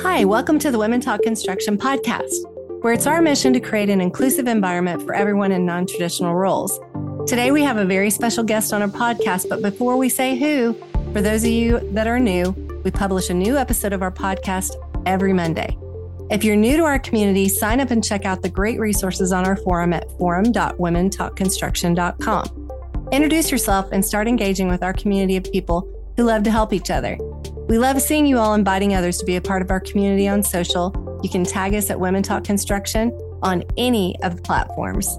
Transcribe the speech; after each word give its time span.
Hi, 0.00 0.24
welcome 0.24 0.58
to 0.58 0.72
the 0.72 0.78
Women 0.78 1.00
Talk 1.00 1.22
Construction 1.22 1.78
podcast, 1.78 2.32
where 2.82 2.92
it's 2.92 3.06
our 3.06 3.22
mission 3.22 3.52
to 3.52 3.60
create 3.60 3.88
an 3.88 4.00
inclusive 4.00 4.48
environment 4.48 5.02
for 5.02 5.14
everyone 5.14 5.52
in 5.52 5.64
non 5.64 5.86
traditional 5.86 6.34
roles. 6.34 6.80
Today, 7.28 7.52
we 7.52 7.62
have 7.62 7.76
a 7.76 7.84
very 7.84 8.10
special 8.10 8.42
guest 8.42 8.72
on 8.72 8.82
our 8.82 8.88
podcast, 8.88 9.48
but 9.48 9.62
before 9.62 9.96
we 9.96 10.08
say 10.08 10.36
who, 10.36 10.74
for 11.12 11.22
those 11.22 11.44
of 11.44 11.50
you 11.50 11.78
that 11.92 12.08
are 12.08 12.18
new, 12.18 12.50
we 12.84 12.90
publish 12.90 13.30
a 13.30 13.34
new 13.34 13.56
episode 13.56 13.92
of 13.92 14.02
our 14.02 14.10
podcast 14.10 14.72
every 15.06 15.32
Monday. 15.32 15.78
If 16.30 16.42
you're 16.42 16.56
new 16.56 16.76
to 16.76 16.82
our 16.82 16.98
community, 16.98 17.48
sign 17.48 17.78
up 17.80 17.90
and 17.90 18.04
check 18.04 18.24
out 18.24 18.42
the 18.42 18.48
great 18.48 18.80
resources 18.80 19.32
on 19.32 19.46
our 19.46 19.56
forum 19.56 19.92
at 19.92 20.10
forum.womentalkconstruction.com. 20.18 22.57
Introduce 23.10 23.50
yourself 23.50 23.88
and 23.90 24.04
start 24.04 24.28
engaging 24.28 24.68
with 24.68 24.82
our 24.82 24.92
community 24.92 25.36
of 25.38 25.44
people 25.44 25.90
who 26.18 26.24
love 26.24 26.42
to 26.42 26.50
help 26.50 26.74
each 26.74 26.90
other. 26.90 27.16
We 27.66 27.78
love 27.78 28.02
seeing 28.02 28.26
you 28.26 28.36
all 28.36 28.52
inviting 28.52 28.94
others 28.94 29.16
to 29.18 29.24
be 29.24 29.36
a 29.36 29.40
part 29.40 29.62
of 29.62 29.70
our 29.70 29.80
community 29.80 30.28
on 30.28 30.42
social. 30.42 30.92
You 31.22 31.30
can 31.30 31.44
tag 31.44 31.72
us 31.74 31.88
at 31.88 31.98
Women 31.98 32.22
Talk 32.22 32.44
Construction 32.44 33.10
on 33.42 33.64
any 33.78 34.14
of 34.22 34.36
the 34.36 34.42
platforms. 34.42 35.16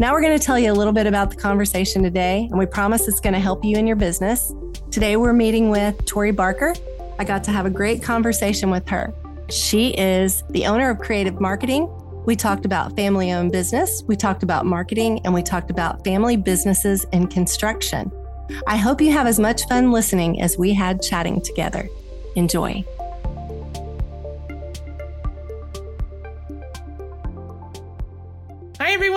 Now, 0.00 0.12
we're 0.12 0.20
going 0.20 0.36
to 0.36 0.44
tell 0.44 0.58
you 0.58 0.72
a 0.72 0.74
little 0.74 0.92
bit 0.92 1.06
about 1.06 1.30
the 1.30 1.36
conversation 1.36 2.02
today, 2.02 2.48
and 2.50 2.58
we 2.58 2.66
promise 2.66 3.06
it's 3.06 3.20
going 3.20 3.34
to 3.34 3.40
help 3.40 3.64
you 3.64 3.76
in 3.76 3.86
your 3.86 3.96
business. 3.96 4.52
Today, 4.90 5.16
we're 5.16 5.32
meeting 5.32 5.70
with 5.70 6.04
Tori 6.06 6.32
Barker. 6.32 6.74
I 7.20 7.24
got 7.24 7.44
to 7.44 7.52
have 7.52 7.66
a 7.66 7.70
great 7.70 8.02
conversation 8.02 8.68
with 8.68 8.88
her. 8.88 9.14
She 9.48 9.90
is 9.90 10.42
the 10.50 10.66
owner 10.66 10.90
of 10.90 10.98
Creative 10.98 11.40
Marketing. 11.40 11.88
We 12.28 12.36
talked 12.36 12.66
about 12.66 12.94
family 12.94 13.32
owned 13.32 13.52
business, 13.52 14.02
we 14.06 14.14
talked 14.14 14.42
about 14.42 14.66
marketing, 14.66 15.22
and 15.24 15.32
we 15.32 15.42
talked 15.42 15.70
about 15.70 16.04
family 16.04 16.36
businesses 16.36 17.06
in 17.10 17.26
construction. 17.26 18.12
I 18.66 18.76
hope 18.76 19.00
you 19.00 19.10
have 19.12 19.26
as 19.26 19.40
much 19.40 19.66
fun 19.66 19.92
listening 19.92 20.42
as 20.42 20.58
we 20.58 20.74
had 20.74 21.00
chatting 21.00 21.40
together. 21.40 21.88
Enjoy. 22.36 22.84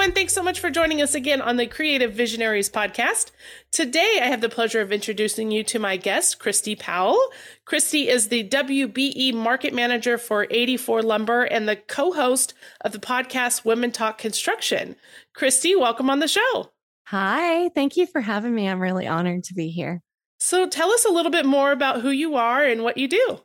Everyone. 0.01 0.15
Thanks 0.15 0.33
so 0.33 0.41
much 0.41 0.59
for 0.59 0.71
joining 0.71 0.99
us 0.99 1.13
again 1.13 1.41
on 1.41 1.57
the 1.57 1.67
Creative 1.67 2.11
Visionaries 2.11 2.71
podcast. 2.71 3.29
Today, 3.71 4.19
I 4.19 4.25
have 4.25 4.41
the 4.41 4.49
pleasure 4.49 4.81
of 4.81 4.91
introducing 4.91 5.51
you 5.51 5.63
to 5.65 5.77
my 5.77 5.95
guest, 5.95 6.39
Christi 6.39 6.75
Powell. 6.75 7.19
Christi 7.65 8.09
is 8.09 8.29
the 8.29 8.49
WBE 8.49 9.31
market 9.35 9.75
manager 9.75 10.17
for 10.17 10.47
84 10.49 11.03
Lumber 11.03 11.43
and 11.43 11.69
the 11.69 11.75
co 11.75 12.13
host 12.13 12.55
of 12.83 12.93
the 12.93 12.97
podcast 12.97 13.63
Women 13.63 13.91
Talk 13.91 14.17
Construction. 14.17 14.95
Christi, 15.35 15.75
welcome 15.75 16.09
on 16.09 16.17
the 16.17 16.27
show. 16.27 16.71
Hi. 17.05 17.69
Thank 17.69 17.95
you 17.95 18.07
for 18.07 18.21
having 18.21 18.55
me. 18.55 18.67
I'm 18.67 18.79
really 18.79 19.05
honored 19.05 19.43
to 19.43 19.53
be 19.53 19.67
here. 19.67 20.01
So, 20.39 20.67
tell 20.67 20.89
us 20.89 21.05
a 21.05 21.11
little 21.11 21.31
bit 21.31 21.45
more 21.45 21.71
about 21.71 22.01
who 22.01 22.09
you 22.09 22.33
are 22.37 22.63
and 22.63 22.81
what 22.81 22.97
you 22.97 23.07
do. 23.07 23.39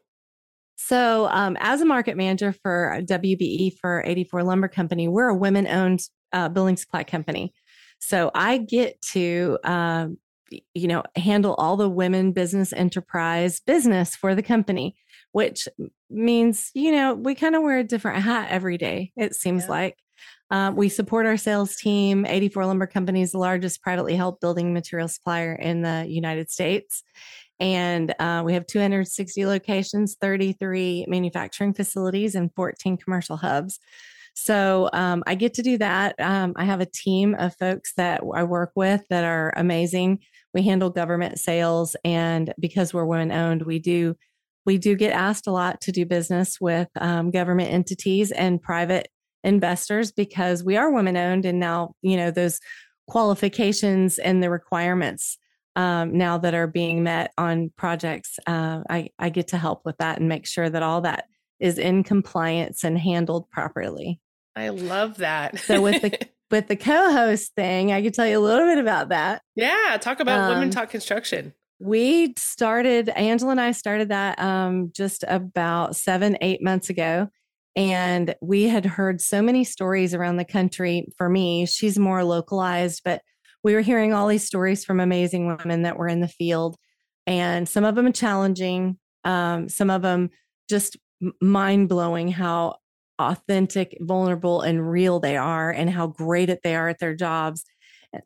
So, 0.77 1.29
um, 1.31 1.59
as 1.61 1.83
a 1.83 1.87
market 1.87 2.17
manager 2.17 2.55
for 2.63 2.99
WBE 3.05 3.77
for 3.79 4.03
84 4.07 4.43
Lumber 4.43 4.69
Company, 4.69 5.07
we're 5.07 5.29
a 5.29 5.35
women 5.35 5.67
owned 5.67 6.01
uh, 6.33 6.49
building 6.49 6.77
supply 6.77 7.05
company. 7.05 7.53
So 7.99 8.31
I 8.35 8.59
get 8.59 9.01
to, 9.13 9.59
um, 9.65 10.19
you 10.75 10.87
know, 10.87 11.03
handle 11.17 11.55
all 11.55 11.77
the 11.77 11.89
women 11.89 12.33
business 12.33 12.73
enterprise 12.73 13.61
business 13.61 14.15
for 14.15 14.35
the 14.35 14.43
company, 14.43 14.97
which 15.33 15.67
means, 16.11 16.71
you 16.75 16.93
know, 16.93 17.15
we 17.15 17.35
kind 17.35 17.57
of 17.57 17.63
wear 17.63 17.79
a 17.79 17.85
different 17.85 18.23
hat 18.23 18.49
every 18.51 18.79
day, 18.79 19.13
it 19.17 19.35
seems 19.35 19.65
yeah. 19.65 19.71
like. 19.71 19.97
Um, 20.51 20.77
we 20.77 20.89
support 20.89 21.27
our 21.27 21.37
sales 21.37 21.75
team. 21.75 22.25
84 22.25 22.67
Lumber 22.67 22.87
Company 22.87 23.23
is 23.23 23.33
the 23.33 23.39
largest 23.39 23.83
privately 23.83 24.15
held 24.15 24.39
building 24.39 24.73
material 24.73 25.09
supplier 25.09 25.55
in 25.55 25.83
the 25.83 26.07
United 26.09 26.51
States. 26.51 27.03
And 27.59 28.15
uh, 28.19 28.43
we 28.45 28.53
have 28.53 28.67
260 28.67 29.47
locations, 29.47 30.17
33 30.21 31.07
manufacturing 31.09 31.73
facilities, 31.75 32.35
and 32.35 32.55
14 32.55 32.97
commercial 32.99 33.37
hubs. 33.37 33.81
So 34.39 34.91
um, 34.93 35.25
I 35.27 35.35
get 35.35 35.55
to 35.55 35.63
do 35.63 35.79
that. 35.79 36.15
Um, 36.21 36.53
I 36.57 36.65
have 36.65 36.83
a 36.83 36.87
team 36.87 37.35
of 37.39 37.57
folks 37.57 37.95
that 37.97 38.21
I 38.35 38.45
work 38.45 38.71
with 38.77 39.03
that 39.09 39.25
are 39.25 39.53
amazing. 39.57 40.21
We 40.53 40.63
handle 40.63 40.91
government 40.91 41.39
sales, 41.39 41.97
and 42.05 42.53
because 42.61 42.93
we're 42.93 43.07
women 43.07 43.33
owned, 43.33 43.63
we 43.63 43.79
do 43.79 44.15
we 44.67 44.77
do 44.77 44.95
get 44.95 45.13
asked 45.13 45.47
a 45.47 45.53
lot 45.53 45.81
to 45.83 45.93
do 45.93 46.05
business 46.05 46.61
with 46.61 46.89
um, 47.01 47.31
government 47.31 47.73
entities 47.73 48.31
and 48.31 48.61
private 48.61 49.09
investors 49.43 50.13
because 50.13 50.63
we 50.63 50.77
are 50.77 50.93
women 50.93 51.17
owned, 51.17 51.47
and 51.47 51.59
now 51.59 51.95
you 52.03 52.19
know 52.19 52.31
those 52.31 52.61
qualifications 53.09 54.19
and 54.19 54.43
the 54.43 54.51
requirements 54.51 55.39
um, 55.77 56.17
now 56.17 56.37
that 56.37 56.53
are 56.53 56.67
being 56.67 57.03
met 57.03 57.33
on 57.39 57.73
projects. 57.79 58.39
Uh, 58.47 58.83
I, 58.91 59.09
I 59.19 59.31
get 59.31 59.49
to 59.49 59.57
help 59.57 59.81
with 59.87 59.97
that 59.97 60.19
and 60.19 60.29
make 60.29 60.47
sure 60.47 60.69
that 60.69 60.83
all 60.83 61.01
that 61.03 61.25
is 61.59 61.79
in 61.79 62.05
compliance 62.05 62.85
and 62.85 62.99
handled 62.99 63.49
properly. 63.51 64.21
I 64.57 64.71
love 64.71 65.19
that. 65.19 65.59
so 65.61 65.83
with 65.83 66.01
the 66.03 66.19
with 66.51 66.69
the 66.69 66.77
co-host 66.77 67.55
thing, 67.55 67.93
I 67.93 68.03
could 68.03 68.15
tell 68.15 68.27
you 68.27 68.39
a 68.39 68.41
little 68.41 68.67
bit 68.67 68.79
about 68.79 69.11
that. 69.11 69.43
Yeah, 69.55 69.99
talk 70.01 70.21
about 70.21 70.41
um, 70.41 70.55
women 70.55 70.71
talk 70.71 70.91
construction. 70.91 71.53
We 71.79 72.35
started 72.39 73.11
Angela 73.11 73.51
and 73.51 73.61
I 73.61 73.73
started 73.73 74.09
that 74.09 74.39
um, 74.41 74.91
just 74.95 75.25
about 75.29 75.95
seven 75.95 76.39
eight 76.41 76.63
months 76.63 76.89
ago, 76.89 77.29
and 77.77 78.35
we 78.41 78.65
had 78.65 78.87
heard 78.87 79.21
so 79.21 79.43
many 79.43 79.63
stories 79.63 80.15
around 80.15 80.39
the 80.39 80.45
country. 80.45 81.07
For 81.19 81.29
me, 81.29 81.67
she's 81.67 81.99
more 81.99 82.25
localized, 82.25 83.03
but 83.05 83.21
we 83.63 83.75
were 83.75 83.83
hearing 83.83 84.15
all 84.15 84.27
these 84.27 84.45
stories 84.45 84.85
from 84.85 85.01
amazing 85.01 85.47
women 85.47 85.83
that 85.83 85.99
were 85.99 86.09
in 86.09 86.21
the 86.21 86.29
field, 86.29 86.77
and 87.27 87.69
some 87.69 87.85
of 87.85 87.95
them 87.95 88.11
challenging, 88.13 88.99
um, 89.25 89.69
some 89.69 89.91
of 89.91 90.01
them 90.01 90.31
just 90.71 90.97
mind 91.43 91.89
blowing 91.91 92.29
how 92.29 92.77
authentic, 93.19 93.97
vulnerable, 94.01 94.61
and 94.61 94.91
real 94.91 95.21
they 95.21 95.37
are, 95.37 95.71
and 95.71 95.91
how 95.91 96.07
great 96.07 96.51
at 96.51 96.63
they 96.63 96.75
are 96.75 96.89
at 96.89 96.99
their 96.99 97.15
jobs. 97.15 97.65
Eh, 98.15 98.21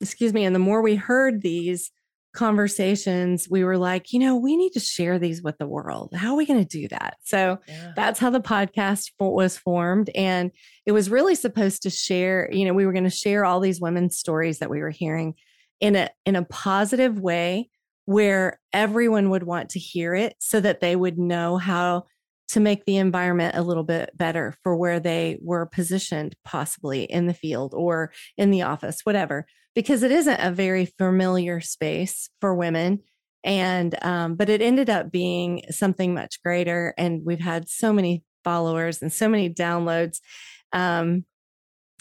excuse 0.00 0.32
me. 0.32 0.44
And 0.44 0.54
the 0.54 0.60
more 0.60 0.82
we 0.82 0.96
heard 0.96 1.42
these 1.42 1.90
conversations, 2.34 3.48
we 3.48 3.64
were 3.64 3.78
like, 3.78 4.12
you 4.12 4.18
know, 4.18 4.36
we 4.36 4.56
need 4.56 4.72
to 4.72 4.80
share 4.80 5.18
these 5.18 5.42
with 5.42 5.56
the 5.58 5.68
world. 5.68 6.12
How 6.14 6.32
are 6.32 6.36
we 6.36 6.46
going 6.46 6.64
to 6.64 6.78
do 6.80 6.88
that? 6.88 7.16
So 7.22 7.58
yeah. 7.66 7.92
that's 7.94 8.18
how 8.18 8.30
the 8.30 8.40
podcast 8.40 9.12
was 9.20 9.56
formed. 9.56 10.10
And 10.14 10.50
it 10.84 10.92
was 10.92 11.08
really 11.08 11.36
supposed 11.36 11.82
to 11.82 11.90
share, 11.90 12.50
you 12.52 12.64
know, 12.64 12.74
we 12.74 12.86
were 12.86 12.92
going 12.92 13.04
to 13.04 13.10
share 13.10 13.44
all 13.44 13.60
these 13.60 13.80
women's 13.80 14.18
stories 14.18 14.58
that 14.58 14.68
we 14.68 14.80
were 14.80 14.90
hearing 14.90 15.34
in 15.80 15.96
a 15.96 16.10
in 16.26 16.36
a 16.36 16.44
positive 16.44 17.20
way 17.20 17.70
where 18.06 18.60
everyone 18.72 19.30
would 19.30 19.44
want 19.44 19.70
to 19.70 19.78
hear 19.78 20.14
it 20.14 20.34
so 20.38 20.60
that 20.60 20.80
they 20.80 20.94
would 20.94 21.18
know 21.18 21.56
how 21.56 22.04
to 22.48 22.60
make 22.60 22.84
the 22.84 22.96
environment 22.96 23.56
a 23.56 23.62
little 23.62 23.84
bit 23.84 24.10
better 24.16 24.54
for 24.62 24.76
where 24.76 25.00
they 25.00 25.38
were 25.40 25.66
positioned, 25.66 26.36
possibly 26.44 27.04
in 27.04 27.26
the 27.26 27.34
field 27.34 27.72
or 27.74 28.12
in 28.36 28.50
the 28.50 28.62
office, 28.62 29.00
whatever, 29.04 29.46
because 29.74 30.02
it 30.02 30.10
isn't 30.10 30.40
a 30.40 30.52
very 30.52 30.86
familiar 30.86 31.60
space 31.60 32.28
for 32.40 32.54
women. 32.54 33.00
And, 33.42 33.94
um, 34.02 34.36
but 34.36 34.48
it 34.48 34.62
ended 34.62 34.88
up 34.88 35.10
being 35.10 35.62
something 35.70 36.14
much 36.14 36.42
greater. 36.42 36.94
And 36.96 37.22
we've 37.24 37.40
had 37.40 37.68
so 37.68 37.92
many 37.92 38.22
followers 38.42 39.02
and 39.02 39.12
so 39.12 39.28
many 39.28 39.50
downloads. 39.50 40.20
Um, 40.72 41.24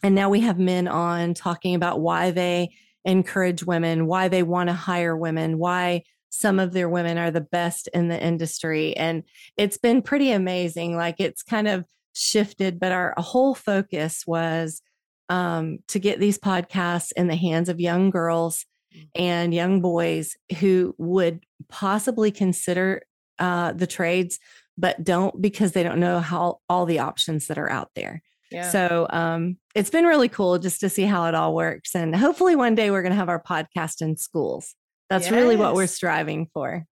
and 0.04 0.16
now 0.16 0.30
we 0.30 0.42
have 0.42 0.60
men 0.60 0.88
on 0.88 1.34
talking 1.34 1.76
about 1.76 2.02
why 2.02 2.32
they 2.32 2.76
encourage 3.06 3.64
women, 3.64 4.08
why 4.08 4.28
they 4.28 4.44
want 4.44 4.70
to 4.70 4.74
hire 4.74 5.16
women, 5.16 5.58
why 5.58 6.04
some 6.34 6.60
of 6.60 6.74
their 6.74 6.90
women 6.90 7.20
are 7.20 7.30
the 7.30 7.42
best 7.42 7.88
in 7.94 8.08
the 8.08 8.20
industry. 8.20 8.98
And 8.98 9.22
it's 9.56 9.78
been 9.78 10.02
pretty 10.02 10.32
amazing. 10.32 10.96
Like 10.96 11.20
it's 11.20 11.44
kind 11.44 11.68
of 11.68 11.86
shifted, 12.16 12.80
but 12.80 12.92
our 12.92 13.14
whole 13.18 13.54
focus 13.54 14.24
was 14.26 14.82
um, 15.30 15.78
to 15.90 16.00
get 16.00 16.20
these 16.20 16.40
podcasts 16.40 17.12
in 17.16 17.28
the 17.28 17.36
hands 17.36 17.70
of 17.70 17.80
young 17.80 18.10
girls 18.10 18.66
mm. 18.96 19.08
and 19.14 19.54
young 19.54 19.80
boys 19.80 20.36
who 20.60 20.96
would 20.98 21.44
possibly 21.70 22.32
consider 22.32 23.04
uh, 23.38 23.74
the 23.74 23.88
trades, 23.88 24.40
but 24.76 25.04
don't 25.04 25.40
because 25.40 25.74
they 25.74 25.84
don't 25.84 26.00
know 26.00 26.20
how 26.20 26.62
all 26.68 26.88
the 26.88 26.98
options 26.98 27.46
that 27.46 27.60
are 27.60 27.70
out 27.70 27.92
there. 27.94 28.24
Yeah. 28.50 28.72
So 28.72 29.06
um, 29.12 29.58
it's 29.76 29.92
been 29.92 30.06
really 30.06 30.30
cool 30.30 30.58
just 30.58 30.80
to 30.80 30.90
see 30.90 31.04
how 31.04 31.26
it 31.26 31.36
all 31.36 31.54
works. 31.54 31.96
And 31.96 32.16
hopefully 32.16 32.56
one 32.56 32.74
day 32.74 32.90
we're 32.90 33.04
going 33.04 33.12
to 33.12 33.18
have 33.18 33.30
our 33.30 33.42
podcast 33.42 34.02
in 34.02 34.18
schools. 34.18 34.74
That's 35.10 35.26
yes. 35.26 35.34
really 35.34 35.56
what 35.56 35.76
we're 35.76 35.88
striving 35.88 36.48
for. 36.54 36.86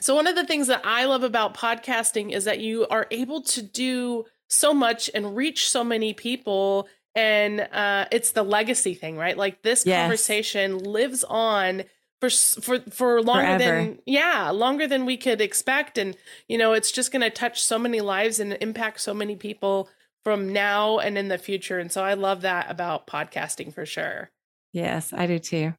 So, 0.00 0.14
one 0.14 0.26
of 0.26 0.36
the 0.36 0.44
things 0.44 0.66
that 0.66 0.82
I 0.84 1.06
love 1.06 1.22
about 1.22 1.54
podcasting 1.54 2.32
is 2.32 2.44
that 2.44 2.60
you 2.60 2.86
are 2.88 3.06
able 3.10 3.42
to 3.42 3.62
do 3.62 4.24
so 4.48 4.74
much 4.74 5.10
and 5.14 5.34
reach 5.36 5.68
so 5.68 5.82
many 5.82 6.12
people. 6.12 6.88
And 7.14 7.60
uh, 7.60 8.06
it's 8.12 8.32
the 8.32 8.42
legacy 8.42 8.94
thing, 8.94 9.16
right? 9.16 9.36
Like 9.36 9.62
this 9.62 9.86
yes. 9.86 10.02
conversation 10.02 10.78
lives 10.78 11.24
on 11.24 11.84
for 12.20 12.30
for 12.30 12.80
for 12.90 13.22
longer 13.22 13.58
Forever. 13.58 13.58
than 13.58 13.98
yeah 14.06 14.50
longer 14.50 14.86
than 14.86 15.04
we 15.04 15.16
could 15.16 15.40
expect 15.40 15.98
and 15.98 16.16
you 16.48 16.56
know 16.56 16.72
it's 16.72 16.90
just 16.90 17.12
going 17.12 17.22
to 17.22 17.30
touch 17.30 17.62
so 17.62 17.78
many 17.78 18.00
lives 18.00 18.40
and 18.40 18.56
impact 18.60 19.00
so 19.00 19.12
many 19.12 19.36
people 19.36 19.88
from 20.24 20.52
now 20.52 20.98
and 20.98 21.18
in 21.18 21.28
the 21.28 21.38
future 21.38 21.78
and 21.78 21.92
so 21.92 22.02
i 22.02 22.14
love 22.14 22.40
that 22.40 22.70
about 22.70 23.06
podcasting 23.06 23.72
for 23.72 23.84
sure 23.84 24.30
yes 24.72 25.12
i 25.12 25.26
do 25.26 25.38
too 25.38 25.74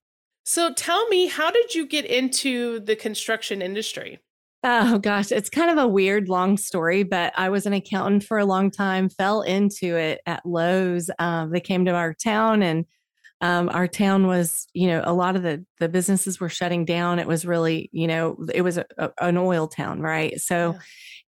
So 0.48 0.72
tell 0.72 1.06
me, 1.10 1.26
how 1.26 1.52
did 1.52 1.76
you 1.76 1.86
get 1.86 2.06
into 2.06 2.80
the 2.80 2.96
construction 2.96 3.62
industry? 3.62 4.20
Oh 4.64 4.98
gosh, 4.98 5.30
it's 5.30 5.50
kind 5.50 5.70
of 5.70 5.78
a 5.78 5.90
weird 5.90 6.30
long 6.30 6.56
story, 6.56 7.04
but 7.04 7.34
I 7.36 7.50
was 7.50 7.66
an 7.66 7.74
accountant 7.74 8.24
for 8.24 8.38
a 8.38 8.46
long 8.46 8.72
time, 8.72 9.10
fell 9.10 9.42
into 9.42 9.98
it 9.98 10.22
at 10.26 10.46
Lowe's. 10.46 11.10
Um, 11.20 11.52
they 11.52 11.60
came 11.60 11.84
to 11.84 11.92
our 11.92 12.14
town 12.14 12.64
and 12.64 12.86
um, 13.42 13.68
our 13.68 13.90
town 13.90 14.26
was, 14.26 14.68
you 14.74 14.88
know, 14.88 15.02
a 15.04 15.12
lot 15.12 15.36
of 15.36 15.44
the 15.44 15.66
the 15.82 15.90
businesses 15.90 16.40
were 16.40 16.48
shutting 16.48 16.86
down. 16.86 17.20
It 17.20 17.28
was 17.28 17.46
really, 17.46 17.90
you 17.92 18.08
know, 18.08 18.38
it 18.54 18.62
was 18.62 18.78
a, 18.78 18.86
a, 18.98 19.12
an 19.20 19.36
oil 19.38 19.68
town, 19.68 20.00
right? 20.00 20.40
So 20.40 20.72
yeah. 20.72 20.80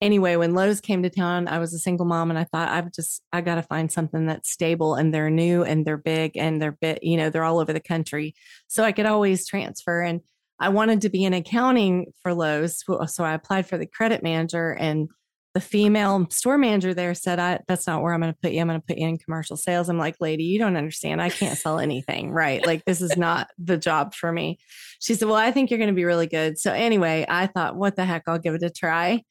Anyway, 0.02 0.36
when 0.36 0.54
Lowe's 0.54 0.82
came 0.82 1.04
to 1.04 1.10
town, 1.10 1.48
I 1.48 1.60
was 1.60 1.74
a 1.74 1.80
single 1.80 2.06
mom 2.06 2.30
and 2.30 2.40
I 2.40 2.46
thought 2.46 2.70
I've 2.70 2.92
just 2.92 3.22
I 3.32 3.42
got 3.42 3.56
to 3.56 3.64
find 3.64 3.92
something 3.92 4.26
that's 4.26 4.52
stable 4.52 4.96
and 4.96 5.14
they're 5.14 5.30
new 5.30 5.64
and 5.64 5.86
they're 5.86 5.98
big 5.98 6.38
and 6.38 6.62
they're 6.62 6.78
bit, 6.80 7.04
you 7.04 7.18
know, 7.18 7.30
they're 7.30 7.44
all 7.44 7.60
over 7.60 7.74
the 7.74 7.80
country. 7.80 8.36
So 8.68 8.84
I 8.84 8.92
could 8.92 9.06
always 9.06 9.48
transfer 9.48 10.02
and 10.02 10.22
I 10.60 10.70
wanted 10.70 11.02
to 11.02 11.10
be 11.10 11.24
in 11.24 11.34
accounting 11.34 12.08
for 12.22 12.34
Lowe's. 12.34 12.84
So 13.08 13.24
I 13.24 13.34
applied 13.34 13.68
for 13.68 13.78
the 13.78 13.86
credit 13.86 14.24
manager 14.24 14.72
and 14.72 15.10
the 15.54 15.62
female 15.62 16.28
store 16.30 16.58
manager 16.58 16.94
there 16.94 17.16
said, 17.16 17.40
I, 17.40 17.60
that's 17.68 17.88
not 17.88 18.04
where 18.04 18.14
I'm 18.14 18.22
going 18.22 18.32
to 18.32 18.40
put 18.40 18.52
you. 18.52 18.62
I'm 18.62 18.68
going 18.68 18.80
to 18.80 18.86
put 18.86 18.98
you 18.98 19.08
in 19.08 19.18
commercial 19.18 19.58
sales. 19.58 19.90
I'm 19.90 19.98
like, 19.98 20.18
lady, 20.20 20.44
you 20.44 20.60
don't 20.60 20.78
understand. 20.78 21.22
I 21.22 21.30
can't 21.30 21.58
sell 21.58 21.80
anything, 21.80 22.32
right? 22.32 22.64
Like, 22.66 22.86
this 22.86 23.02
is 23.02 23.18
not 23.18 23.50
the 23.58 23.78
job 23.78 24.14
for 24.14 24.32
me. 24.32 24.60
She 25.00 25.16
said, 25.16 25.28
well, 25.28 25.38
I 25.38 25.52
think 25.52 25.72
you're 25.72 25.80
going 25.80 25.90
to 25.90 25.96
be 25.96 26.06
really 26.06 26.28
good. 26.28 26.60
So 26.60 26.72
anyway, 26.72 27.26
I 27.28 27.48
thought, 27.48 27.76
what 27.76 27.96
the 27.96 28.06
heck? 28.06 28.24
I'll 28.28 28.38
give 28.38 28.54
it 28.54 28.64
a 28.64 28.70
try 28.70 29.24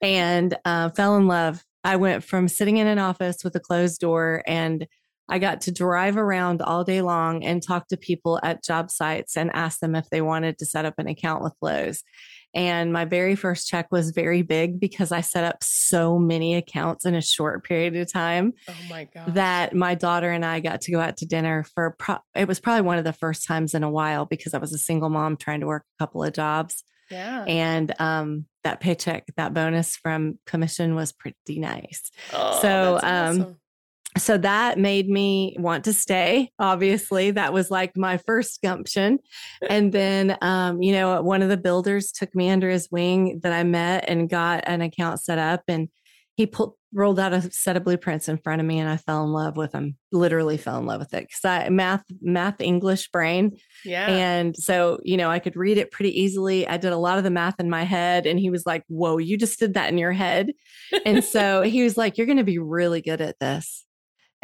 and 0.00 0.56
uh, 0.64 0.90
fell 0.90 1.16
in 1.16 1.26
love. 1.26 1.64
I 1.82 1.96
went 1.96 2.22
from 2.22 2.46
sitting 2.46 2.76
in 2.76 2.86
an 2.86 2.98
office 2.98 3.42
with 3.42 3.56
a 3.56 3.60
closed 3.60 4.00
door 4.00 4.42
and 4.46 4.86
I 5.28 5.38
got 5.38 5.62
to 5.62 5.72
drive 5.72 6.16
around 6.16 6.62
all 6.62 6.84
day 6.84 7.00
long 7.00 7.44
and 7.44 7.62
talk 7.62 7.88
to 7.88 7.96
people 7.96 8.38
at 8.42 8.62
job 8.62 8.90
sites 8.90 9.36
and 9.36 9.50
ask 9.54 9.80
them 9.80 9.94
if 9.94 10.08
they 10.10 10.20
wanted 10.20 10.58
to 10.58 10.66
set 10.66 10.84
up 10.84 10.94
an 10.98 11.08
account 11.08 11.42
with 11.42 11.54
Lowe's. 11.62 12.02
And 12.54 12.92
my 12.92 13.04
very 13.04 13.34
first 13.34 13.68
check 13.68 13.90
was 13.90 14.10
very 14.10 14.42
big 14.42 14.78
because 14.78 15.12
I 15.12 15.20
set 15.20 15.44
up 15.44 15.62
so 15.62 16.18
many 16.18 16.54
accounts 16.54 17.04
in 17.04 17.14
a 17.14 17.20
short 17.20 17.64
period 17.64 17.96
of 17.96 18.12
time. 18.12 18.52
Oh 18.68 18.74
my 18.88 19.04
god! 19.04 19.34
That 19.34 19.74
my 19.74 19.94
daughter 19.94 20.30
and 20.30 20.44
I 20.44 20.60
got 20.60 20.82
to 20.82 20.92
go 20.92 21.00
out 21.00 21.16
to 21.18 21.26
dinner 21.26 21.64
for. 21.74 21.96
Pro- 21.98 22.18
it 22.34 22.46
was 22.46 22.60
probably 22.60 22.82
one 22.82 22.98
of 22.98 23.04
the 23.04 23.12
first 23.12 23.46
times 23.46 23.74
in 23.74 23.82
a 23.82 23.90
while 23.90 24.24
because 24.24 24.54
I 24.54 24.58
was 24.58 24.72
a 24.72 24.78
single 24.78 25.08
mom 25.08 25.36
trying 25.36 25.60
to 25.60 25.66
work 25.66 25.84
a 25.98 26.02
couple 26.02 26.22
of 26.22 26.32
jobs. 26.32 26.84
Yeah. 27.10 27.44
And 27.46 27.92
um, 27.98 28.46
that 28.62 28.80
paycheck, 28.80 29.26
that 29.36 29.52
bonus 29.52 29.96
from 29.96 30.38
commission 30.46 30.94
was 30.94 31.12
pretty 31.12 31.58
nice. 31.58 32.10
Oh, 32.32 32.58
so 32.62 32.94
um, 33.02 33.40
awesome 33.40 33.56
so 34.16 34.38
that 34.38 34.78
made 34.78 35.08
me 35.08 35.56
want 35.58 35.84
to 35.84 35.92
stay 35.92 36.50
obviously. 36.58 37.30
That 37.32 37.52
was 37.52 37.70
like 37.70 37.96
my 37.96 38.18
first 38.18 38.62
gumption. 38.62 39.18
And 39.68 39.92
then 39.92 40.36
um, 40.40 40.82
you 40.82 40.92
know 40.92 41.22
one 41.22 41.42
of 41.42 41.48
the 41.48 41.56
builders 41.56 42.12
took 42.12 42.34
me 42.34 42.50
under 42.50 42.68
his 42.68 42.88
wing 42.90 43.40
that 43.42 43.52
i 43.52 43.62
met 43.62 44.04
and 44.08 44.28
got 44.28 44.64
an 44.66 44.80
account 44.80 45.20
set 45.20 45.38
up 45.38 45.62
and 45.68 45.88
he 46.36 46.46
pulled 46.46 46.74
rolled 46.92 47.18
out 47.18 47.32
a 47.32 47.42
set 47.50 47.76
of 47.76 47.82
blueprints 47.82 48.28
in 48.28 48.38
front 48.38 48.60
of 48.60 48.66
me 48.66 48.78
and 48.78 48.88
i 48.88 48.96
fell 48.96 49.24
in 49.24 49.30
love 49.30 49.56
with 49.56 49.72
them 49.72 49.96
literally 50.12 50.56
fell 50.56 50.78
in 50.78 50.86
love 50.86 51.00
with 51.00 51.12
it 51.12 51.22
because 51.22 51.44
i 51.44 51.68
math 51.68 52.04
math 52.20 52.60
english 52.60 53.08
brain. 53.10 53.56
Yeah. 53.84 54.06
And 54.08 54.56
so 54.56 55.00
you 55.02 55.16
know 55.16 55.30
i 55.30 55.38
could 55.38 55.56
read 55.56 55.78
it 55.78 55.90
pretty 55.90 56.20
easily. 56.20 56.66
I 56.66 56.76
did 56.76 56.92
a 56.92 56.96
lot 56.96 57.18
of 57.18 57.24
the 57.24 57.30
math 57.30 57.58
in 57.58 57.68
my 57.68 57.84
head 57.84 58.26
and 58.26 58.38
he 58.38 58.50
was 58.50 58.64
like 58.64 58.84
whoa 58.88 59.18
you 59.18 59.36
just 59.36 59.58
did 59.58 59.74
that 59.74 59.90
in 59.90 59.98
your 59.98 60.12
head. 60.12 60.52
And 61.04 61.24
so 61.24 61.62
he 61.62 61.82
was 61.82 61.96
like 61.96 62.16
you're 62.16 62.26
going 62.26 62.38
to 62.38 62.44
be 62.44 62.58
really 62.58 63.00
good 63.00 63.20
at 63.20 63.38
this 63.40 63.84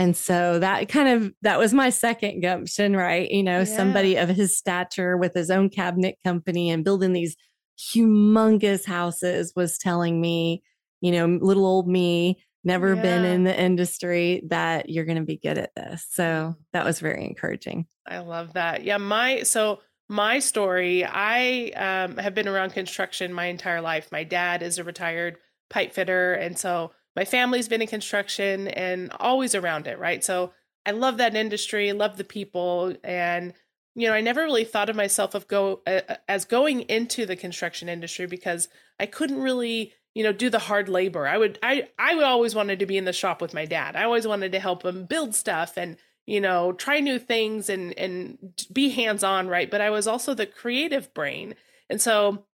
and 0.00 0.16
so 0.16 0.58
that 0.58 0.88
kind 0.88 1.08
of 1.08 1.34
that 1.42 1.58
was 1.58 1.74
my 1.74 1.90
second 1.90 2.40
gumption, 2.40 2.96
right? 2.96 3.30
You 3.30 3.42
know, 3.42 3.58
yeah. 3.58 3.64
somebody 3.64 4.16
of 4.16 4.30
his 4.30 4.56
stature 4.56 5.14
with 5.18 5.34
his 5.34 5.50
own 5.50 5.68
cabinet 5.68 6.16
company 6.24 6.70
and 6.70 6.82
building 6.82 7.12
these 7.12 7.36
humongous 7.78 8.86
houses 8.86 9.52
was 9.54 9.76
telling 9.76 10.18
me, 10.18 10.62
you 11.02 11.12
know, 11.12 11.26
little 11.26 11.66
old 11.66 11.86
me, 11.86 12.42
never 12.64 12.94
yeah. 12.94 13.02
been 13.02 13.24
in 13.26 13.44
the 13.44 13.60
industry, 13.62 14.42
that 14.48 14.88
you're 14.88 15.04
going 15.04 15.18
to 15.18 15.24
be 15.24 15.36
good 15.36 15.58
at 15.58 15.74
this. 15.76 16.06
So 16.08 16.54
that 16.72 16.86
was 16.86 16.98
very 16.98 17.26
encouraging. 17.26 17.86
I 18.06 18.20
love 18.20 18.54
that. 18.54 18.82
Yeah, 18.84 18.96
my 18.96 19.42
so 19.42 19.80
my 20.08 20.38
story, 20.38 21.04
I 21.04 21.72
um, 21.76 22.16
have 22.16 22.34
been 22.34 22.48
around 22.48 22.72
construction 22.72 23.34
my 23.34 23.48
entire 23.48 23.82
life. 23.82 24.10
My 24.10 24.24
dad 24.24 24.62
is 24.62 24.78
a 24.78 24.84
retired 24.84 25.36
pipe 25.68 25.92
fitter, 25.92 26.32
and 26.32 26.58
so 26.58 26.92
my 27.16 27.24
family's 27.24 27.68
been 27.68 27.82
in 27.82 27.88
construction 27.88 28.68
and 28.68 29.10
always 29.18 29.54
around 29.54 29.86
it, 29.86 29.98
right? 29.98 30.22
So 30.22 30.52
I 30.86 30.92
love 30.92 31.18
that 31.18 31.34
industry, 31.34 31.92
love 31.92 32.16
the 32.16 32.24
people, 32.24 32.94
and 33.02 33.52
you 33.94 34.06
know, 34.06 34.14
I 34.14 34.20
never 34.20 34.42
really 34.42 34.64
thought 34.64 34.88
of 34.88 34.96
myself 34.96 35.34
of 35.34 35.48
go 35.48 35.80
uh, 35.86 36.00
as 36.28 36.44
going 36.44 36.82
into 36.82 37.26
the 37.26 37.36
construction 37.36 37.88
industry 37.88 38.26
because 38.26 38.68
I 39.00 39.06
couldn't 39.06 39.42
really, 39.42 39.92
you 40.14 40.22
know, 40.22 40.32
do 40.32 40.48
the 40.48 40.60
hard 40.60 40.88
labor. 40.88 41.26
I 41.26 41.36
would, 41.36 41.58
I, 41.62 41.88
I 41.98 42.14
would 42.14 42.24
always 42.24 42.54
wanted 42.54 42.78
to 42.78 42.86
be 42.86 42.96
in 42.96 43.04
the 43.04 43.12
shop 43.12 43.42
with 43.42 43.52
my 43.52 43.64
dad. 43.64 43.96
I 43.96 44.04
always 44.04 44.26
wanted 44.26 44.52
to 44.52 44.60
help 44.60 44.84
him 44.84 45.06
build 45.06 45.34
stuff 45.34 45.76
and 45.76 45.96
you 46.26 46.40
know 46.40 46.72
try 46.72 47.00
new 47.00 47.18
things 47.18 47.68
and 47.68 47.98
and 47.98 48.38
be 48.72 48.90
hands 48.90 49.24
on, 49.24 49.48
right? 49.48 49.70
But 49.70 49.80
I 49.80 49.90
was 49.90 50.06
also 50.06 50.34
the 50.34 50.46
creative 50.46 51.12
brain, 51.12 51.54
and 51.88 52.00
so 52.00 52.46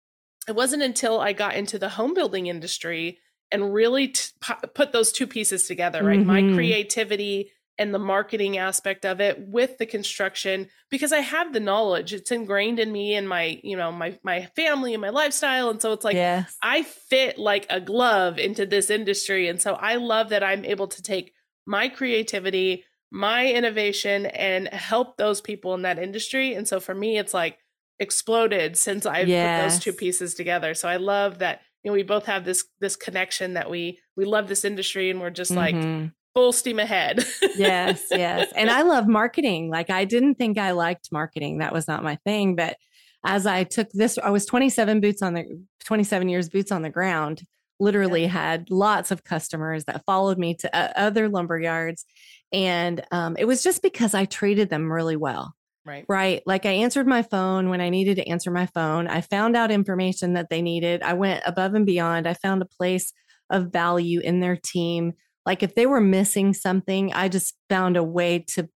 it 0.47 0.55
wasn't 0.55 0.83
until 0.83 1.19
I 1.19 1.33
got 1.33 1.55
into 1.55 1.77
the 1.77 1.89
home 1.89 2.13
building 2.13 2.47
industry 2.47 3.19
and 3.55 3.73
really 3.73 4.09
t- 4.09 4.33
put 4.73 4.91
those 4.91 5.13
two 5.13 5.25
pieces 5.25 5.65
together, 5.65 6.03
right? 6.03 6.19
Mm-hmm. 6.19 6.49
My 6.49 6.53
creativity 6.53 7.51
and 7.77 7.93
the 7.93 7.99
marketing 7.99 8.57
aspect 8.57 9.05
of 9.05 9.21
it 9.21 9.47
with 9.47 9.77
the 9.77 9.85
construction 9.85 10.67
because 10.89 11.13
I 11.13 11.19
have 11.19 11.53
the 11.53 11.61
knowledge. 11.61 12.13
It's 12.13 12.31
ingrained 12.31 12.79
in 12.79 12.91
me 12.91 13.15
and 13.15 13.29
my, 13.29 13.61
you 13.63 13.77
know, 13.77 13.93
my 13.93 14.19
my 14.23 14.47
family 14.57 14.93
and 14.93 15.01
my 15.01 15.09
lifestyle 15.09 15.69
and 15.69 15.81
so 15.81 15.93
it's 15.93 16.03
like 16.03 16.15
yes. 16.15 16.57
I 16.61 16.83
fit 16.83 17.37
like 17.37 17.65
a 17.69 17.79
glove 17.79 18.39
into 18.39 18.65
this 18.65 18.89
industry 18.89 19.47
and 19.47 19.61
so 19.61 19.75
I 19.75 19.95
love 19.95 20.29
that 20.29 20.43
I'm 20.43 20.65
able 20.65 20.87
to 20.87 21.01
take 21.01 21.33
my 21.65 21.87
creativity, 21.87 22.83
my 23.09 23.47
innovation 23.47 24.25
and 24.25 24.67
help 24.67 25.15
those 25.15 25.39
people 25.39 25.73
in 25.75 25.83
that 25.83 25.97
industry 25.97 26.55
and 26.55 26.67
so 26.67 26.81
for 26.81 26.93
me 26.93 27.17
it's 27.17 27.33
like 27.33 27.57
exploded 27.99 28.77
since 28.77 29.05
I've 29.05 29.29
yes. 29.29 29.61
put 29.61 29.69
those 29.69 29.79
two 29.79 29.93
pieces 29.93 30.33
together. 30.33 30.73
So 30.73 30.89
I 30.89 30.97
love 30.97 31.39
that 31.39 31.61
you 31.85 31.91
know 31.91 31.93
we 31.93 32.03
both 32.03 32.25
have 32.25 32.43
this 32.43 32.65
this 32.81 32.95
connection 32.95 33.53
that 33.53 33.69
we 33.69 33.99
we 34.17 34.25
love 34.25 34.47
this 34.47 34.65
industry 34.65 35.11
and 35.11 35.21
we're 35.21 35.29
just 35.29 35.51
mm-hmm. 35.51 36.01
like 36.01 36.11
full 36.33 36.51
steam 36.51 36.79
ahead. 36.79 37.23
yes, 37.55 38.07
yes. 38.11 38.51
And 38.57 38.69
I 38.69 38.81
love 38.81 39.07
marketing. 39.07 39.69
Like 39.69 39.89
I 39.91 40.03
didn't 40.03 40.35
think 40.35 40.57
I 40.57 40.71
liked 40.71 41.09
marketing. 41.11 41.59
That 41.59 41.71
was 41.71 41.87
not 41.87 42.03
my 42.03 42.17
thing, 42.25 42.55
but 42.55 42.75
as 43.23 43.45
I 43.45 43.63
took 43.63 43.89
this 43.91 44.17
I 44.17 44.31
was 44.31 44.47
27 44.47 44.99
boots 44.99 45.21
on 45.21 45.35
the 45.35 45.45
27 45.85 46.27
years 46.27 46.49
boots 46.49 46.71
on 46.71 46.81
the 46.81 46.89
ground. 46.89 47.43
Literally 47.79 48.23
yeah. 48.23 48.29
had 48.29 48.71
lots 48.71 49.11
of 49.11 49.23
customers 49.23 49.85
that 49.85 50.05
followed 50.05 50.39
me 50.39 50.55
to 50.55 50.75
uh, 50.75 50.91
other 50.95 51.29
lumber 51.29 51.59
yards 51.59 52.03
and 52.51 53.05
um, 53.11 53.35
it 53.37 53.45
was 53.45 53.61
just 53.61 53.83
because 53.83 54.13
I 54.13 54.25
treated 54.25 54.69
them 54.69 54.91
really 54.91 55.17
well. 55.17 55.53
Right. 55.85 56.05
Right. 56.09 56.41
Like 56.45 56.65
I 56.65 56.71
answered 56.71 57.05
my 57.05 57.21
phone 57.21 57.69
when 57.69 57.79
I 57.79 57.89
needed 57.89 58.15
to 58.15 58.27
answer 58.27 58.49
my 58.49 58.65
phone. 58.65 59.07
I 59.07 59.21
found 59.21 59.55
out 59.55 59.69
information 59.69 60.33
that 60.33 60.49
they 60.49 60.61
needed. 60.61 61.03
I 61.03 61.13
went 61.13 61.43
above 61.45 61.75
and 61.75 61.85
beyond. 61.85 62.27
I 62.27 62.33
found 62.33 62.61
a 62.61 62.65
place 62.65 63.13
of 63.51 63.71
value 63.71 64.19
in 64.19 64.39
their 64.39 64.57
team. 64.57 65.13
Like 65.45 65.61
if 65.61 65.75
they 65.75 65.85
were 65.85 66.01
missing 66.01 66.53
something, 66.53 67.13
I 67.13 67.29
just 67.29 67.55
found 67.69 67.97
a 67.97 68.03
way 68.03 68.45
to, 68.55 68.69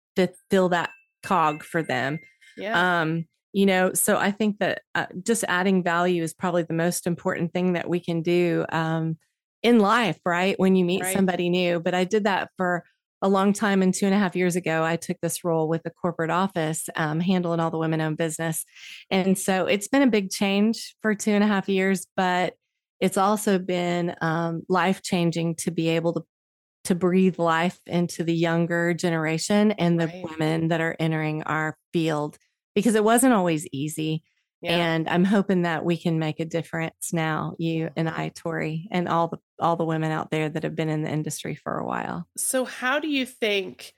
fill 0.52 0.68
that 0.68 0.90
cog 1.24 1.64
for 1.64 1.82
them. 1.82 2.20
Yeah. 2.58 3.00
Um, 3.00 3.24
you 3.54 3.66
know, 3.66 3.94
so 3.94 4.18
I 4.18 4.32
think 4.32 4.60
that 4.60 4.82
uh, 4.94 5.06
just 5.24 5.46
adding 5.48 5.82
value 5.82 6.24
is 6.24 6.34
probably 6.34 6.64
the 6.64 6.74
most 6.74 7.08
important 7.08 7.54
thing 7.54 7.72
that 7.74 7.90
we 7.90 8.02
can 8.02 8.22
do 8.22 8.66
um, 8.70 9.18
in 9.64 9.80
life, 9.80 10.20
right? 10.26 10.60
When 10.60 10.76
you 10.76 10.84
meet 10.84 11.04
right. 11.04 11.16
somebody 11.16 11.48
new. 11.48 11.80
But 11.80 11.94
I 11.94 12.04
did 12.04 12.26
that 12.26 12.50
for 12.58 12.84
a 13.22 13.30
long 13.30 13.54
time 13.54 13.82
and 13.82 13.94
two 13.94 14.06
and 14.06 14.16
a 14.16 14.18
half 14.18 14.36
years 14.36 14.56
ago, 14.56 14.84
I 14.84 14.96
took 14.96 15.18
this 15.22 15.44
role 15.44 15.68
with 15.68 15.84
the 15.84 15.90
corporate 15.90 16.30
office, 16.30 16.88
um, 16.96 17.20
handling 17.20 17.60
all 17.60 17.72
the 17.72 17.78
women 17.78 18.02
owned 18.02 18.18
business. 18.18 18.66
And 19.10 19.38
so 19.38 19.66
it's 19.66 19.88
been 19.88 20.02
a 20.02 20.08
big 20.08 20.30
change 20.30 20.96
for 21.02 21.14
two 21.16 21.32
and 21.32 21.44
a 21.44 21.48
half 21.48 21.68
years, 21.68 22.08
but 22.16 22.54
it's 23.00 23.18
also 23.18 23.60
been 23.60 24.16
um, 24.22 24.64
life 24.70 25.02
changing 25.02 25.56
to 25.56 25.72
be 25.72 25.90
able 25.90 26.14
to 26.14 26.24
to 26.86 26.96
breathe 26.96 27.38
life 27.38 27.78
into 27.86 28.24
the 28.24 28.34
younger 28.34 28.94
generation 28.94 29.74
and 29.74 30.00
the 30.00 30.08
right. 30.08 30.24
women 30.24 30.70
that 30.70 30.82
are 30.82 30.96
entering 30.98 31.44
our 31.44 31.78
field 31.94 32.38
because 32.74 32.96
it 32.96 33.04
wasn't 33.04 33.34
always 33.34 33.68
easy. 33.72 34.24
Yeah. 34.62 34.76
And 34.76 35.08
I'm 35.08 35.26
hoping 35.26 35.64
that 35.64 35.86
we 35.86 35.98
can 35.98 36.20
make 36.20 36.40
a 36.40 36.46
difference 36.46 37.12
now, 37.14 37.56
you 37.60 37.90
and 37.96 38.10
I, 38.10 38.30
Tori, 38.30 38.88
and 38.92 39.08
all 39.08 39.28
the 39.28 39.38
all 39.60 39.76
the 39.76 39.86
women 39.86 40.12
out 40.12 40.32
there 40.32 40.50
that 40.50 40.64
have 40.64 40.76
been 40.76 40.90
in 40.90 41.04
the 41.04 41.12
industry 41.12 41.56
for 41.56 41.78
a 41.78 41.86
while. 41.86 42.28
So 42.38 42.66
how 42.66 43.00
do 43.00 43.08
you 43.08 43.26
think 43.26 43.94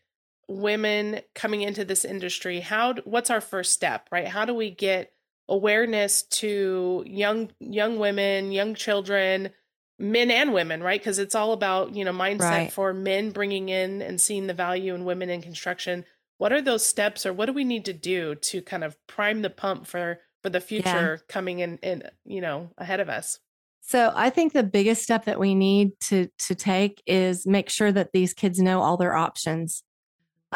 women 0.48 1.22
coming 1.36 1.62
into 1.62 1.86
this 1.86 2.04
industry, 2.04 2.60
how 2.60 2.96
what's 3.06 3.30
our 3.30 3.42
first 3.42 3.74
step, 3.74 4.08
right? 4.12 4.28
How 4.28 4.46
do 4.46 4.54
we 4.54 4.72
get 4.72 5.12
awareness 5.48 6.24
to 6.24 7.04
young 7.08 7.52
young 7.60 8.00
women, 8.00 8.52
young 8.52 8.76
children, 8.76 9.52
men 9.98 10.32
and 10.32 10.54
women, 10.54 10.84
right? 10.84 11.00
Because 11.00 11.20
it's 11.20 11.36
all 11.36 11.54
about, 11.54 11.96
you 11.96 12.06
know, 12.06 12.14
mindset 12.14 12.42
right. 12.42 12.72
for 12.72 12.94
men 12.94 13.32
bringing 13.32 13.70
in 13.70 14.02
and 14.02 14.20
seeing 14.20 14.48
the 14.48 14.54
value 14.54 14.96
in 14.96 15.06
women 15.06 15.30
in 15.30 15.42
construction 15.42 16.06
what 16.42 16.52
are 16.52 16.62
those 16.62 16.84
steps 16.84 17.24
or 17.24 17.34
what 17.34 17.46
do 17.46 17.54
we 17.54 17.64
need 17.64 17.86
to 17.86 17.94
do 17.94 18.34
to 18.34 18.64
kind 18.64 18.84
of 18.84 18.98
prime 19.06 19.44
the 19.44 19.50
pump 19.52 19.86
for 19.86 20.20
for 20.42 20.50
the 20.50 20.60
future 20.60 21.20
yeah. 21.20 21.32
coming 21.32 21.60
in 21.60 21.78
in 21.84 22.02
you 22.26 22.42
know 22.42 22.72
ahead 22.80 23.00
of 23.00 23.10
us 23.10 23.38
so 23.82 24.12
i 24.16 24.30
think 24.30 24.54
the 24.54 24.64
biggest 24.64 25.04
step 25.04 25.26
that 25.26 25.40
we 25.40 25.56
need 25.56 25.92
to 26.00 26.28
to 26.38 26.56
take 26.56 27.02
is 27.06 27.46
make 27.46 27.70
sure 27.70 27.92
that 27.92 28.12
these 28.14 28.34
kids 28.34 28.60
know 28.60 28.82
all 28.82 28.98
their 28.98 29.16
options 29.16 29.84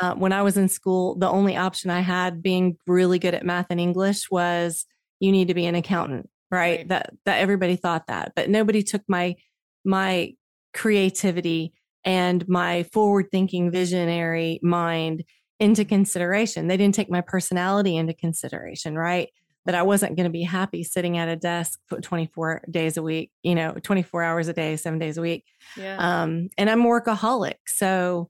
uh, 0.01 0.13
when 0.13 0.32
i 0.32 0.41
was 0.41 0.58
in 0.58 0.67
school 0.67 1.15
the 1.15 1.29
only 1.29 1.55
option 1.58 1.89
i 1.89 2.01
had 2.01 2.41
being 2.41 2.77
really 2.88 3.20
good 3.20 3.34
at 3.34 3.46
math 3.46 3.67
and 3.70 3.79
english 3.79 4.29
was 4.29 4.86
you 5.20 5.32
need 5.32 5.48
to 5.48 5.53
be 5.53 5.65
an 5.65 5.75
accountant 5.75 6.29
right, 6.51 6.79
right. 6.79 6.88
that 6.89 7.13
that 7.25 7.39
everybody 7.39 7.75
thought 7.75 8.08
that 8.08 8.32
but 8.36 8.50
nobody 8.50 8.84
took 8.84 9.01
my 9.08 9.36
my 9.84 10.34
creativity 10.74 11.74
and 12.03 12.48
my 12.48 12.84
forward 12.84 13.27
thinking 13.32 13.72
visionary 13.72 14.60
mind 14.62 15.24
into 15.60 15.86
consideration. 15.86 16.67
They 16.67 16.77
didn't 16.77 16.96
take 16.96 17.10
my 17.10 17.22
personality 17.22 17.98
into 17.98 18.13
consideration, 18.13 18.96
right? 18.96 19.29
That 19.65 19.75
I 19.75 19.84
wasn't 19.84 20.15
going 20.15 20.25
to 20.25 20.31
be 20.31 20.43
happy 20.43 20.84
sitting 20.84 21.17
at 21.17 21.27
a 21.27 21.36
desk 21.36 21.79
for 21.88 22.00
24 22.00 22.63
days 22.69 22.98
a 22.98 23.01
week, 23.01 23.31
you 23.41 23.55
know, 23.55 23.74
24 23.81 24.22
hours 24.22 24.48
a 24.48 24.53
day, 24.53 24.75
seven 24.75 25.00
days 25.00 25.17
a 25.17 25.22
week. 25.22 25.43
Yeah. 25.75 25.98
Um, 25.98 26.50
and 26.57 26.69
I'm 26.69 26.84
workaholic. 26.84 27.55
So 27.65 28.29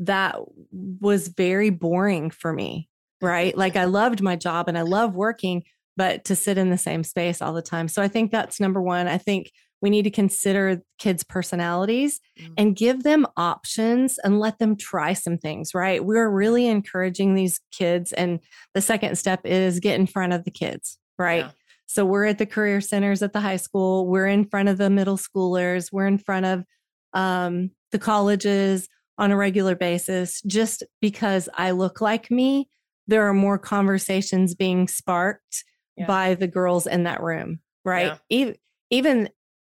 that 0.00 0.36
was 0.72 1.28
very 1.28 1.70
boring 1.70 2.30
for 2.30 2.52
me, 2.52 2.88
right? 3.20 3.56
Like 3.56 3.76
I 3.76 3.84
loved 3.84 4.22
my 4.22 4.36
job 4.36 4.68
and 4.68 4.78
I 4.78 4.82
love 4.82 5.14
working, 5.14 5.64
but 5.96 6.24
to 6.26 6.36
sit 6.36 6.58
in 6.58 6.70
the 6.70 6.78
same 6.78 7.04
space 7.04 7.42
all 7.42 7.52
the 7.52 7.62
time. 7.62 7.88
So 7.88 8.02
I 8.02 8.08
think 8.08 8.30
that's 8.30 8.60
number 8.60 8.80
one. 8.80 9.08
I 9.08 9.18
think 9.18 9.50
we 9.82 9.90
need 9.90 10.02
to 10.02 10.10
consider 10.10 10.82
kids' 10.98 11.22
personalities 11.22 12.20
mm-hmm. 12.40 12.54
and 12.56 12.76
give 12.76 13.02
them 13.02 13.26
options 13.36 14.18
and 14.24 14.40
let 14.40 14.58
them 14.58 14.76
try 14.76 15.12
some 15.12 15.38
things, 15.38 15.74
right? 15.74 16.04
We're 16.04 16.30
really 16.30 16.66
encouraging 16.66 17.34
these 17.34 17.60
kids. 17.72 18.12
And 18.12 18.40
the 18.74 18.80
second 18.80 19.18
step 19.18 19.40
is 19.44 19.80
get 19.80 19.98
in 20.00 20.06
front 20.06 20.32
of 20.32 20.44
the 20.44 20.50
kids, 20.50 20.98
right? 21.18 21.44
Yeah. 21.44 21.50
So 21.86 22.04
we're 22.04 22.24
at 22.24 22.38
the 22.38 22.46
career 22.46 22.80
centers 22.80 23.22
at 23.22 23.32
the 23.32 23.40
high 23.40 23.56
school, 23.58 24.06
we're 24.06 24.26
in 24.26 24.44
front 24.44 24.68
of 24.68 24.78
the 24.78 24.90
middle 24.90 25.16
schoolers, 25.16 25.92
we're 25.92 26.08
in 26.08 26.18
front 26.18 26.46
of 26.46 26.64
um, 27.12 27.70
the 27.92 27.98
colleges 27.98 28.88
on 29.18 29.30
a 29.30 29.36
regular 29.36 29.76
basis. 29.76 30.42
Just 30.42 30.82
because 31.00 31.48
I 31.54 31.70
look 31.70 32.00
like 32.00 32.30
me, 32.30 32.68
there 33.06 33.28
are 33.28 33.34
more 33.34 33.58
conversations 33.58 34.54
being 34.54 34.88
sparked 34.88 35.64
yeah. 35.96 36.06
by 36.06 36.34
the 36.34 36.48
girls 36.48 36.86
in 36.86 37.04
that 37.04 37.22
room, 37.22 37.60
right? 37.84 38.06
Yeah. 38.06 38.18
Even 38.30 38.56
even 38.90 39.28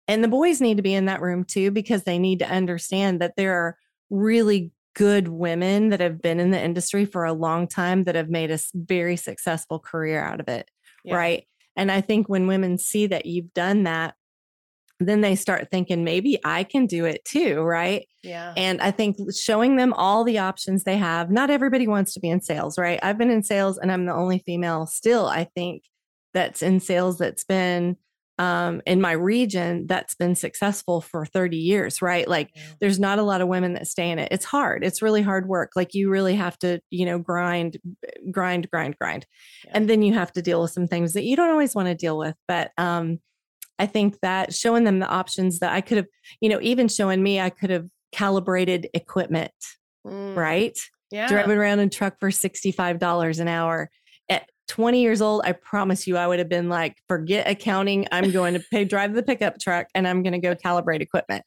and 0.07 0.23
the 0.23 0.27
boys 0.27 0.61
need 0.61 0.77
to 0.77 0.83
be 0.83 0.93
in 0.93 1.05
that 1.05 1.21
room 1.21 1.43
too, 1.43 1.71
because 1.71 2.03
they 2.03 2.19
need 2.19 2.39
to 2.39 2.49
understand 2.49 3.21
that 3.21 3.35
there 3.35 3.53
are 3.53 3.77
really 4.09 4.71
good 4.95 5.27
women 5.27 5.89
that 5.89 5.99
have 5.99 6.21
been 6.21 6.39
in 6.39 6.51
the 6.51 6.63
industry 6.63 7.05
for 7.05 7.23
a 7.25 7.33
long 7.33 7.67
time 7.67 8.05
that 8.05 8.15
have 8.15 8.29
made 8.29 8.49
a 8.49 8.59
very 8.73 9.15
successful 9.15 9.79
career 9.79 10.21
out 10.21 10.39
of 10.39 10.47
it. 10.47 10.69
Yeah. 11.03 11.15
Right. 11.15 11.47
And 11.75 11.91
I 11.91 12.01
think 12.01 12.27
when 12.27 12.47
women 12.47 12.77
see 12.77 13.05
that 13.07 13.27
you've 13.27 13.53
done 13.53 13.83
that, 13.83 14.15
then 14.99 15.21
they 15.21 15.35
start 15.35 15.69
thinking 15.69 16.03
maybe 16.03 16.39
I 16.43 16.63
can 16.63 16.87
do 16.87 17.05
it 17.05 17.23
too, 17.23 17.61
right? 17.61 18.07
Yeah. 18.23 18.53
And 18.57 18.81
I 18.81 18.89
think 18.89 19.17
showing 19.31 19.75
them 19.75 19.93
all 19.93 20.23
the 20.23 20.39
options 20.39 20.83
they 20.83 20.97
have. 20.97 21.29
Not 21.29 21.51
everybody 21.51 21.87
wants 21.87 22.15
to 22.15 22.19
be 22.19 22.29
in 22.29 22.41
sales, 22.41 22.79
right? 22.79 22.99
I've 23.03 23.19
been 23.19 23.29
in 23.29 23.43
sales 23.43 23.77
and 23.77 23.91
I'm 23.91 24.07
the 24.07 24.15
only 24.15 24.39
female 24.39 24.87
still, 24.87 25.27
I 25.27 25.43
think, 25.43 25.83
that's 26.33 26.63
in 26.63 26.79
sales 26.79 27.19
that's 27.19 27.43
been 27.43 27.97
um, 28.39 28.81
in 28.85 29.01
my 29.01 29.13
region 29.13 29.87
that's 29.87 30.15
been 30.15 30.35
successful 30.35 31.01
for 31.01 31.25
30 31.25 31.57
years, 31.57 32.01
right? 32.01 32.27
Like 32.27 32.51
yeah. 32.55 32.61
there's 32.79 32.99
not 32.99 33.19
a 33.19 33.23
lot 33.23 33.41
of 33.41 33.47
women 33.47 33.73
that 33.73 33.87
stay 33.87 34.09
in 34.11 34.19
it. 34.19 34.29
It's 34.31 34.45
hard. 34.45 34.83
It's 34.83 35.01
really 35.01 35.21
hard 35.21 35.47
work. 35.47 35.71
Like 35.75 35.93
you 35.93 36.09
really 36.09 36.35
have 36.35 36.57
to, 36.59 36.79
you 36.91 37.05
know, 37.05 37.17
grind, 37.17 37.77
grind, 38.29 38.69
grind, 38.69 38.97
grind. 38.99 39.25
Yeah. 39.65 39.71
And 39.73 39.89
then 39.89 40.03
you 40.03 40.13
have 40.13 40.31
to 40.33 40.41
deal 40.41 40.61
with 40.61 40.71
some 40.71 40.87
things 40.87 41.13
that 41.13 41.23
you 41.23 41.35
don't 41.35 41.49
always 41.49 41.73
want 41.73 41.87
to 41.87 41.95
deal 41.95 42.17
with. 42.17 42.35
But 42.47 42.71
um, 42.77 43.19
I 43.79 43.87
think 43.87 44.19
that 44.21 44.53
showing 44.53 44.83
them 44.83 44.99
the 44.99 45.07
options 45.07 45.59
that 45.59 45.73
I 45.73 45.81
could 45.81 45.97
have, 45.97 46.07
you 46.39 46.49
know, 46.49 46.59
even 46.61 46.87
showing 46.87 47.23
me, 47.23 47.39
I 47.39 47.49
could 47.49 47.71
have 47.71 47.87
calibrated 48.11 48.87
equipment, 48.93 49.51
mm. 50.05 50.35
right? 50.35 50.77
Yeah. 51.09 51.27
Driving 51.27 51.57
around 51.57 51.79
in 51.79 51.89
truck 51.89 52.19
for 52.19 52.29
$65 52.29 53.39
an 53.39 53.47
hour 53.47 53.89
20 54.67 55.01
years 55.01 55.21
old, 55.21 55.41
I 55.45 55.53
promise 55.53 56.07
you, 56.07 56.17
I 56.17 56.27
would 56.27 56.39
have 56.39 56.49
been 56.49 56.69
like, 56.69 56.97
forget 57.07 57.47
accounting. 57.47 58.07
I'm 58.11 58.31
going 58.31 58.53
to 58.53 58.59
pay, 58.71 58.85
drive 58.85 59.13
the 59.13 59.23
pickup 59.23 59.59
truck 59.59 59.87
and 59.95 60.07
I'm 60.07 60.23
going 60.23 60.33
to 60.33 60.39
go 60.39 60.55
calibrate 60.55 61.01
equipment. 61.01 61.43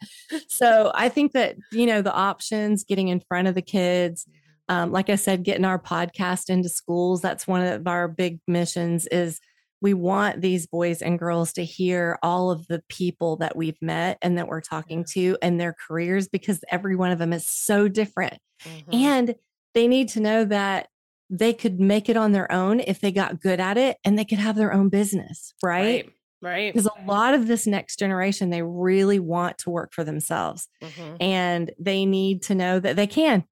So 0.48 0.90
I 0.94 1.08
think 1.08 1.32
that, 1.32 1.56
you 1.70 1.86
know, 1.86 2.02
the 2.02 2.12
options, 2.12 2.84
getting 2.84 3.08
in 3.08 3.20
front 3.20 3.48
of 3.48 3.54
the 3.54 3.62
kids, 3.62 4.26
um, 4.68 4.92
like 4.92 5.10
I 5.10 5.16
said, 5.16 5.42
getting 5.42 5.64
our 5.64 5.78
podcast 5.78 6.48
into 6.48 6.68
schools. 6.68 7.20
That's 7.20 7.46
one 7.46 7.62
of 7.62 7.86
our 7.86 8.08
big 8.08 8.40
missions 8.46 9.06
is 9.08 9.40
we 9.82 9.94
want 9.94 10.40
these 10.40 10.66
boys 10.66 11.02
and 11.02 11.18
girls 11.18 11.52
to 11.54 11.64
hear 11.64 12.18
all 12.22 12.50
of 12.50 12.66
the 12.68 12.82
people 12.88 13.36
that 13.36 13.56
we've 13.56 13.80
met 13.80 14.18
and 14.22 14.36
that 14.38 14.46
we're 14.46 14.60
talking 14.60 15.04
to 15.12 15.36
and 15.42 15.58
their 15.58 15.74
careers 15.86 16.28
because 16.28 16.62
every 16.70 16.96
one 16.96 17.10
of 17.10 17.18
them 17.18 17.32
is 17.32 17.46
so 17.46 17.88
different. 17.88 18.38
Mm-hmm. 18.64 18.94
And 18.94 19.34
they 19.74 19.88
need 19.88 20.08
to 20.10 20.20
know 20.20 20.44
that 20.44 20.88
they 21.30 21.52
could 21.52 21.78
make 21.78 22.08
it 22.08 22.16
on 22.16 22.32
their 22.32 22.50
own 22.50 22.80
if 22.80 23.00
they 23.00 23.12
got 23.12 23.40
good 23.40 23.60
at 23.60 23.78
it 23.78 23.96
and 24.04 24.18
they 24.18 24.24
could 24.24 24.38
have 24.38 24.56
their 24.56 24.72
own 24.72 24.88
business, 24.88 25.54
right? 25.62 26.04
Right. 26.04 26.12
Right. 26.42 26.72
Because 26.72 26.86
a 26.86 27.06
lot 27.06 27.34
of 27.34 27.46
this 27.46 27.66
next 27.66 27.98
generation, 27.98 28.48
they 28.48 28.62
really 28.62 29.18
want 29.18 29.58
to 29.58 29.70
work 29.70 29.92
for 29.92 30.04
themselves 30.04 30.68
mm-hmm. 30.82 31.16
and 31.20 31.70
they 31.78 32.06
need 32.06 32.42
to 32.44 32.54
know 32.54 32.80
that 32.80 32.96
they 32.96 33.06
can. 33.06 33.44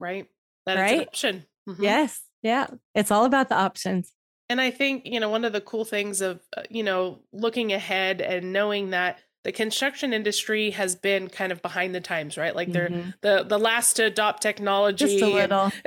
Right. 0.00 0.26
That 0.66 0.76
right? 0.76 1.06
option. 1.06 1.46
Mm-hmm. 1.68 1.84
Yes. 1.84 2.20
Yeah. 2.42 2.66
It's 2.92 3.12
all 3.12 3.24
about 3.24 3.50
the 3.50 3.54
options. 3.54 4.12
And 4.48 4.60
I 4.60 4.72
think, 4.72 5.06
you 5.06 5.20
know, 5.20 5.30
one 5.30 5.44
of 5.44 5.52
the 5.52 5.60
cool 5.60 5.84
things 5.84 6.20
of, 6.20 6.40
uh, 6.56 6.62
you 6.68 6.82
know, 6.82 7.20
looking 7.32 7.72
ahead 7.72 8.20
and 8.20 8.52
knowing 8.52 8.90
that 8.90 9.20
the 9.44 9.52
construction 9.52 10.12
industry 10.12 10.70
has 10.70 10.96
been 10.96 11.28
kind 11.28 11.52
of 11.52 11.62
behind 11.62 11.94
the 11.94 12.00
times, 12.00 12.36
right? 12.36 12.56
Like 12.56 12.72
they're 12.72 12.88
mm-hmm. 12.88 13.10
the 13.20 13.44
the 13.46 13.58
last 13.58 13.94
to 13.94 14.04
adopt 14.04 14.42
technology. 14.42 15.06
Just 15.06 15.22
a 15.22 15.28
little. 15.28 15.70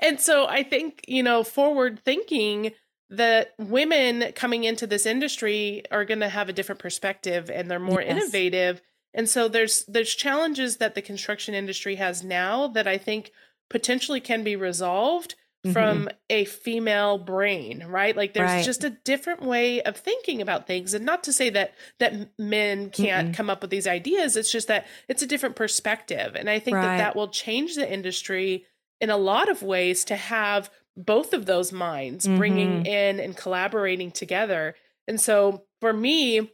And, 0.00 0.20
so 0.20 0.46
I 0.46 0.64
think, 0.64 1.04
you 1.06 1.22
know, 1.22 1.44
forward 1.44 2.00
thinking 2.04 2.72
that 3.10 3.54
women 3.58 4.32
coming 4.32 4.64
into 4.64 4.86
this 4.86 5.06
industry 5.06 5.82
are 5.90 6.04
going 6.04 6.20
to 6.20 6.28
have 6.28 6.48
a 6.48 6.52
different 6.52 6.80
perspective 6.80 7.50
and 7.50 7.70
they're 7.70 7.78
more 7.78 8.02
yes. 8.02 8.10
innovative. 8.10 8.82
And 9.14 9.28
so 9.28 9.48
there's 9.48 9.84
there's 9.86 10.14
challenges 10.14 10.76
that 10.76 10.94
the 10.94 11.02
construction 11.02 11.54
industry 11.54 11.94
has 11.94 12.22
now 12.22 12.66
that 12.68 12.86
I 12.86 12.98
think 12.98 13.32
potentially 13.70 14.20
can 14.20 14.42
be 14.42 14.56
resolved 14.56 15.36
mm-hmm. 15.64 15.72
from 15.72 16.08
a 16.30 16.44
female 16.44 17.18
brain, 17.18 17.84
right? 17.86 18.16
Like 18.16 18.34
there's 18.34 18.50
right. 18.50 18.64
just 18.64 18.84
a 18.84 18.90
different 18.90 19.42
way 19.42 19.82
of 19.82 19.96
thinking 19.96 20.40
about 20.40 20.66
things. 20.66 20.94
And 20.94 21.04
not 21.04 21.24
to 21.24 21.32
say 21.32 21.50
that 21.50 21.74
that 21.98 22.30
men 22.38 22.90
can't 22.90 23.30
mm 23.30 23.34
come 23.34 23.50
up 23.50 23.60
with 23.60 23.70
these 23.70 23.86
ideas, 23.86 24.36
it's 24.36 24.50
just 24.50 24.68
that 24.68 24.86
it's 25.06 25.22
a 25.22 25.26
different 25.26 25.54
perspective. 25.54 26.34
And 26.34 26.48
I 26.48 26.58
think 26.58 26.76
right. 26.76 26.82
that 26.82 26.98
that 26.98 27.16
will 27.16 27.28
change 27.28 27.74
the 27.74 27.90
industry 27.90 28.64
in 29.00 29.10
a 29.10 29.16
lot 29.16 29.48
of 29.48 29.62
ways 29.62 30.04
to 30.04 30.16
have 30.16 30.70
both 30.96 31.32
of 31.32 31.46
those 31.46 31.72
minds 31.72 32.26
mm-hmm. 32.26 32.38
bringing 32.38 32.86
in 32.86 33.20
and 33.20 33.36
collaborating 33.36 34.10
together. 34.10 34.74
And 35.06 35.20
so 35.20 35.64
for 35.80 35.92
me, 35.92 36.50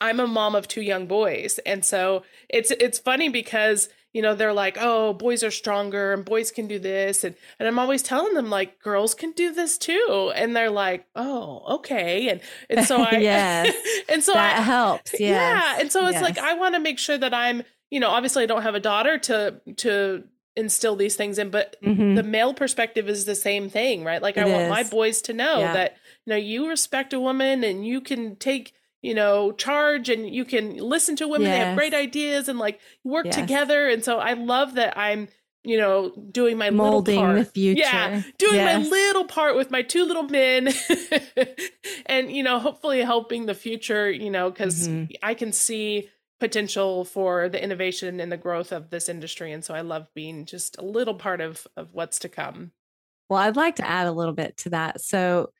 I'm 0.00 0.20
a 0.20 0.26
mom 0.26 0.54
of 0.54 0.68
two 0.68 0.82
young 0.82 1.06
boys. 1.06 1.58
And 1.66 1.84
so 1.84 2.22
it's 2.48 2.70
it's 2.70 2.98
funny 2.98 3.28
because 3.28 3.88
you 4.12 4.20
know 4.22 4.34
they're 4.34 4.52
like 4.52 4.76
oh 4.80 5.12
boys 5.14 5.42
are 5.42 5.50
stronger 5.50 6.12
and 6.12 6.24
boys 6.24 6.50
can 6.50 6.66
do 6.66 6.78
this 6.78 7.24
and 7.24 7.34
and 7.58 7.66
i'm 7.66 7.78
always 7.78 8.02
telling 8.02 8.34
them 8.34 8.50
like 8.50 8.80
girls 8.80 9.14
can 9.14 9.32
do 9.32 9.52
this 9.52 9.78
too 9.78 10.32
and 10.34 10.54
they're 10.54 10.70
like 10.70 11.06
oh 11.14 11.62
okay 11.76 12.28
and 12.28 12.40
and 12.70 12.86
so 12.86 12.96
i 13.10 13.16
yes 13.18 13.74
and 14.08 14.22
so 14.22 14.32
that 14.32 14.58
I, 14.58 14.62
helps 14.62 15.12
yes. 15.12 15.20
yeah 15.20 15.80
and 15.80 15.90
so 15.90 16.06
it's 16.06 16.14
yes. 16.14 16.22
like 16.22 16.38
i 16.38 16.54
want 16.54 16.74
to 16.74 16.80
make 16.80 16.98
sure 16.98 17.18
that 17.18 17.34
i'm 17.34 17.62
you 17.90 18.00
know 18.00 18.10
obviously 18.10 18.42
i 18.42 18.46
don't 18.46 18.62
have 18.62 18.74
a 18.74 18.80
daughter 18.80 19.18
to 19.18 19.60
to 19.76 20.24
instill 20.54 20.96
these 20.96 21.16
things 21.16 21.38
in 21.38 21.50
but 21.50 21.76
mm-hmm. 21.82 22.14
the 22.14 22.22
male 22.22 22.52
perspective 22.52 23.08
is 23.08 23.24
the 23.24 23.34
same 23.34 23.70
thing 23.70 24.04
right 24.04 24.20
like 24.20 24.36
it 24.36 24.44
i 24.44 24.46
is. 24.46 24.52
want 24.52 24.68
my 24.68 24.82
boys 24.82 25.22
to 25.22 25.32
know 25.32 25.60
yeah. 25.60 25.72
that 25.72 25.96
you 26.26 26.30
know 26.30 26.36
you 26.36 26.68
respect 26.68 27.14
a 27.14 27.20
woman 27.20 27.64
and 27.64 27.86
you 27.86 28.02
can 28.02 28.36
take 28.36 28.74
you 29.02 29.14
know, 29.14 29.52
charge 29.52 30.08
and 30.08 30.32
you 30.32 30.44
can 30.44 30.76
listen 30.76 31.16
to 31.16 31.28
women. 31.28 31.48
Yes. 31.48 31.58
They 31.58 31.64
have 31.66 31.76
great 31.76 31.94
ideas 31.94 32.48
and 32.48 32.58
like 32.58 32.80
work 33.04 33.26
yes. 33.26 33.34
together. 33.34 33.88
And 33.88 34.04
so 34.04 34.18
I 34.18 34.34
love 34.34 34.74
that 34.74 34.96
I'm, 34.96 35.28
you 35.64 35.76
know, 35.76 36.10
doing 36.30 36.56
my 36.56 36.70
molding 36.70 37.16
little 37.16 37.34
part. 37.34 37.46
the 37.46 37.52
future. 37.52 37.80
Yeah, 37.80 38.22
doing 38.38 38.54
yes. 38.54 38.84
my 38.84 38.88
little 38.88 39.24
part 39.24 39.56
with 39.56 39.70
my 39.70 39.82
two 39.82 40.04
little 40.04 40.24
men, 40.24 40.72
and 42.06 42.32
you 42.32 42.42
know, 42.42 42.58
hopefully 42.58 43.00
helping 43.00 43.46
the 43.46 43.54
future. 43.54 44.10
You 44.10 44.28
know, 44.30 44.50
because 44.50 44.88
mm-hmm. 44.88 45.12
I 45.22 45.34
can 45.34 45.52
see 45.52 46.08
potential 46.40 47.04
for 47.04 47.48
the 47.48 47.62
innovation 47.62 48.18
and 48.18 48.32
the 48.32 48.36
growth 48.36 48.72
of 48.72 48.90
this 48.90 49.08
industry, 49.08 49.52
and 49.52 49.64
so 49.64 49.72
I 49.72 49.82
love 49.82 50.08
being 50.16 50.46
just 50.46 50.78
a 50.78 50.84
little 50.84 51.14
part 51.14 51.40
of 51.40 51.64
of 51.76 51.90
what's 51.92 52.18
to 52.20 52.28
come. 52.28 52.72
Well, 53.28 53.40
I'd 53.40 53.54
like 53.54 53.76
to 53.76 53.88
add 53.88 54.08
a 54.08 54.12
little 54.12 54.34
bit 54.34 54.56
to 54.58 54.70
that. 54.70 55.00
So 55.00 55.52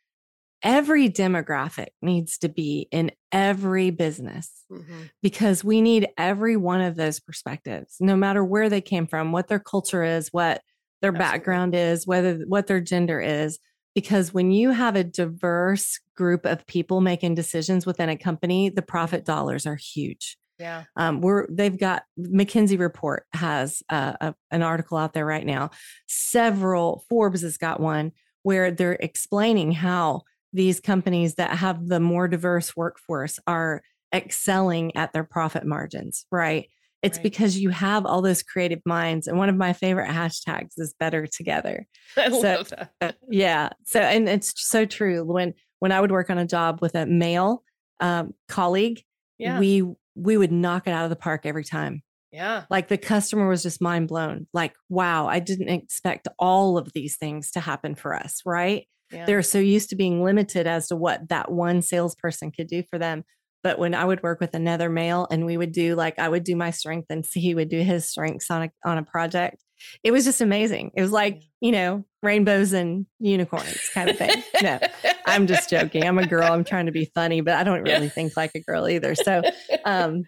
every 0.62 1.08
demographic 1.08 1.88
needs 2.00 2.38
to 2.38 2.48
be 2.48 2.88
in 2.90 3.10
every 3.30 3.90
business 3.90 4.64
mm-hmm. 4.70 5.02
because 5.22 5.64
we 5.64 5.80
need 5.80 6.08
every 6.16 6.56
one 6.56 6.80
of 6.80 6.96
those 6.96 7.20
perspectives, 7.20 7.96
no 8.00 8.16
matter 8.16 8.44
where 8.44 8.68
they 8.68 8.80
came 8.80 9.06
from, 9.06 9.32
what 9.32 9.48
their 9.48 9.58
culture 9.58 10.02
is, 10.02 10.28
what 10.32 10.62
their 11.00 11.10
Absolutely. 11.10 11.18
background 11.18 11.74
is, 11.74 12.06
whether 12.06 12.34
what 12.46 12.66
their 12.66 12.80
gender 12.80 13.20
is. 13.20 13.58
Because 13.94 14.32
when 14.32 14.52
you 14.52 14.70
have 14.70 14.96
a 14.96 15.04
diverse 15.04 16.00
group 16.16 16.46
of 16.46 16.66
people 16.66 17.00
making 17.00 17.34
decisions 17.34 17.84
within 17.84 18.08
a 18.08 18.16
company, 18.16 18.70
the 18.70 18.80
profit 18.80 19.24
dollars 19.24 19.66
are 19.66 19.76
huge. 19.76 20.38
Yeah. 20.58 20.84
Um, 20.96 21.20
we're 21.20 21.46
they've 21.50 21.78
got 21.78 22.04
McKinsey 22.18 22.78
report 22.78 23.26
has 23.32 23.82
uh, 23.90 24.14
a, 24.20 24.34
an 24.50 24.62
article 24.62 24.96
out 24.96 25.12
there 25.12 25.26
right 25.26 25.44
now. 25.44 25.70
Several 26.06 27.04
Forbes 27.08 27.42
has 27.42 27.58
got 27.58 27.80
one 27.80 28.12
where 28.44 28.70
they're 28.70 28.96
explaining 29.00 29.72
how 29.72 30.22
these 30.52 30.80
companies 30.80 31.34
that 31.36 31.56
have 31.56 31.86
the 31.86 32.00
more 32.00 32.28
diverse 32.28 32.76
workforce 32.76 33.38
are 33.46 33.82
excelling 34.14 34.94
at 34.96 35.12
their 35.12 35.24
profit 35.24 35.64
margins, 35.64 36.26
right? 36.30 36.68
It's 37.02 37.18
right. 37.18 37.22
because 37.22 37.58
you 37.58 37.70
have 37.70 38.06
all 38.06 38.22
those 38.22 38.42
creative 38.42 38.80
minds. 38.86 39.26
And 39.26 39.36
one 39.36 39.48
of 39.48 39.56
my 39.56 39.72
favorite 39.72 40.08
hashtags 40.08 40.72
is 40.76 40.94
better 41.00 41.26
together. 41.26 41.86
I 42.16 42.28
so, 42.30 42.40
love 42.40 42.68
that. 42.70 42.92
Uh, 43.00 43.12
yeah. 43.28 43.70
So, 43.84 44.00
and 44.00 44.28
it's 44.28 44.52
so 44.56 44.84
true. 44.84 45.24
When, 45.24 45.54
when 45.80 45.90
I 45.90 46.00
would 46.00 46.12
work 46.12 46.30
on 46.30 46.38
a 46.38 46.46
job 46.46 46.78
with 46.80 46.94
a 46.94 47.06
male 47.06 47.64
um, 47.98 48.34
colleague, 48.48 49.02
yeah. 49.38 49.58
we, 49.58 49.82
we 50.14 50.36
would 50.36 50.52
knock 50.52 50.86
it 50.86 50.92
out 50.92 51.04
of 51.04 51.10
the 51.10 51.16
park 51.16 51.44
every 51.44 51.64
time. 51.64 52.02
Yeah. 52.30 52.64
Like 52.70 52.88
the 52.88 52.98
customer 52.98 53.48
was 53.48 53.62
just 53.62 53.82
mind 53.82 54.08
blown. 54.08 54.46
Like, 54.54 54.74
wow, 54.88 55.26
I 55.26 55.40
didn't 55.40 55.68
expect 55.68 56.28
all 56.38 56.78
of 56.78 56.92
these 56.94 57.16
things 57.16 57.50
to 57.52 57.60
happen 57.60 57.94
for 57.94 58.14
us. 58.14 58.42
Right. 58.46 58.86
Yeah. 59.12 59.26
They're 59.26 59.42
so 59.42 59.58
used 59.58 59.90
to 59.90 59.96
being 59.96 60.22
limited 60.22 60.66
as 60.66 60.88
to 60.88 60.96
what 60.96 61.28
that 61.28 61.50
one 61.50 61.82
salesperson 61.82 62.50
could 62.50 62.66
do 62.66 62.82
for 62.90 62.98
them. 62.98 63.24
But 63.62 63.78
when 63.78 63.94
I 63.94 64.04
would 64.04 64.22
work 64.22 64.40
with 64.40 64.54
another 64.54 64.88
male 64.88 65.28
and 65.30 65.46
we 65.46 65.56
would 65.56 65.72
do 65.72 65.94
like 65.94 66.18
I 66.18 66.28
would 66.28 66.44
do 66.44 66.56
my 66.56 66.70
strength 66.70 67.06
and 67.10 67.24
he 67.32 67.54
would 67.54 67.68
do 67.68 67.80
his 67.80 68.08
strengths 68.08 68.50
on 68.50 68.64
a 68.64 68.70
on 68.84 68.98
a 68.98 69.02
project, 69.02 69.62
it 70.02 70.10
was 70.12 70.24
just 70.24 70.40
amazing. 70.40 70.92
It 70.96 71.02
was 71.02 71.12
like, 71.12 71.42
you 71.60 71.72
know, 71.72 72.04
rainbows 72.22 72.72
and 72.72 73.06
unicorns 73.18 73.90
kind 73.92 74.10
of 74.10 74.18
thing. 74.18 74.42
no, 74.62 74.78
I'm 75.26 75.46
just 75.46 75.70
joking. 75.70 76.04
I'm 76.04 76.18
a 76.18 76.26
girl. 76.26 76.52
I'm 76.52 76.64
trying 76.64 76.86
to 76.86 76.92
be 76.92 77.10
funny, 77.14 77.40
but 77.40 77.54
I 77.54 77.64
don't 77.64 77.82
really 77.82 78.08
think 78.08 78.36
like 78.36 78.52
a 78.54 78.60
girl 78.60 78.88
either. 78.88 79.14
So 79.14 79.42
um 79.84 80.24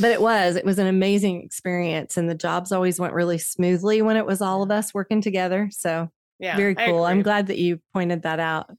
but 0.00 0.10
it 0.10 0.20
was 0.20 0.56
it 0.56 0.64
was 0.64 0.78
an 0.78 0.86
amazing 0.86 1.42
experience 1.42 2.16
and 2.16 2.28
the 2.28 2.34
jobs 2.34 2.72
always 2.72 2.98
went 2.98 3.14
really 3.14 3.38
smoothly 3.38 4.02
when 4.02 4.16
it 4.16 4.26
was 4.26 4.40
all 4.40 4.62
of 4.62 4.70
us 4.70 4.94
working 4.94 5.20
together 5.20 5.68
so 5.70 6.08
yeah 6.42 6.56
very 6.56 6.74
cool 6.74 7.04
i'm 7.04 7.22
glad 7.22 7.46
that 7.46 7.56
you 7.56 7.80
pointed 7.94 8.22
that 8.22 8.38
out 8.38 8.70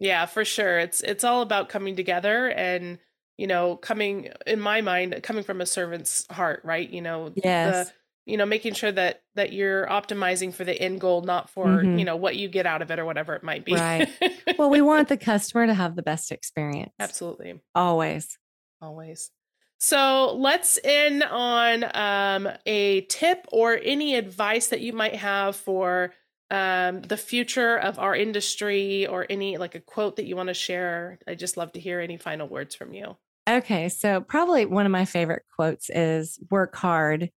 yeah 0.00 0.26
for 0.26 0.44
sure 0.44 0.80
it's 0.80 1.00
it's 1.02 1.22
all 1.22 1.42
about 1.42 1.68
coming 1.68 1.94
together 1.94 2.48
and 2.48 2.98
you 3.40 3.46
know, 3.46 3.76
coming 3.76 4.28
in 4.46 4.60
my 4.60 4.82
mind, 4.82 5.18
coming 5.22 5.42
from 5.42 5.62
a 5.62 5.66
servant's 5.66 6.26
heart, 6.30 6.60
right? 6.62 6.88
You 6.88 7.00
know, 7.00 7.32
yes. 7.42 7.88
The, 7.88 7.92
you 8.26 8.36
know, 8.36 8.44
making 8.44 8.74
sure 8.74 8.92
that 8.92 9.22
that 9.34 9.54
you're 9.54 9.86
optimizing 9.86 10.52
for 10.52 10.62
the 10.62 10.78
end 10.78 11.00
goal, 11.00 11.22
not 11.22 11.48
for 11.48 11.64
mm-hmm. 11.64 11.98
you 11.98 12.04
know 12.04 12.16
what 12.16 12.36
you 12.36 12.48
get 12.48 12.66
out 12.66 12.82
of 12.82 12.90
it 12.90 12.98
or 12.98 13.06
whatever 13.06 13.34
it 13.34 13.42
might 13.42 13.64
be. 13.64 13.72
Right. 13.72 14.10
well, 14.58 14.68
we 14.68 14.82
want 14.82 15.08
the 15.08 15.16
customer 15.16 15.66
to 15.66 15.72
have 15.72 15.96
the 15.96 16.02
best 16.02 16.30
experience. 16.32 16.92
Absolutely. 17.00 17.60
Always. 17.74 18.38
Always. 18.82 19.30
So 19.78 20.36
let's 20.36 20.78
end 20.84 21.22
on 21.22 21.84
um, 21.94 22.46
a 22.66 23.00
tip 23.02 23.46
or 23.50 23.80
any 23.82 24.16
advice 24.16 24.66
that 24.66 24.82
you 24.82 24.92
might 24.92 25.16
have 25.16 25.56
for 25.56 26.12
um, 26.50 27.02
the 27.02 27.16
future 27.16 27.76
of 27.76 27.98
our 27.98 28.14
industry 28.14 29.06
or 29.06 29.26
any 29.30 29.56
like 29.56 29.74
a 29.74 29.80
quote 29.80 30.16
that 30.16 30.26
you 30.26 30.36
want 30.36 30.48
to 30.48 30.54
share. 30.54 31.18
I 31.26 31.34
just 31.34 31.56
love 31.56 31.72
to 31.72 31.80
hear 31.80 32.00
any 32.00 32.16
final 32.16 32.48
words 32.48 32.74
from 32.74 32.92
you. 32.92 33.16
Okay. 33.48 33.88
So, 33.88 34.20
probably 34.20 34.66
one 34.66 34.86
of 34.86 34.92
my 34.92 35.04
favorite 35.04 35.44
quotes 35.56 35.90
is 35.90 36.38
work 36.50 36.76
hard 36.76 37.30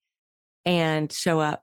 and 0.65 1.11
show 1.11 1.39
up. 1.39 1.61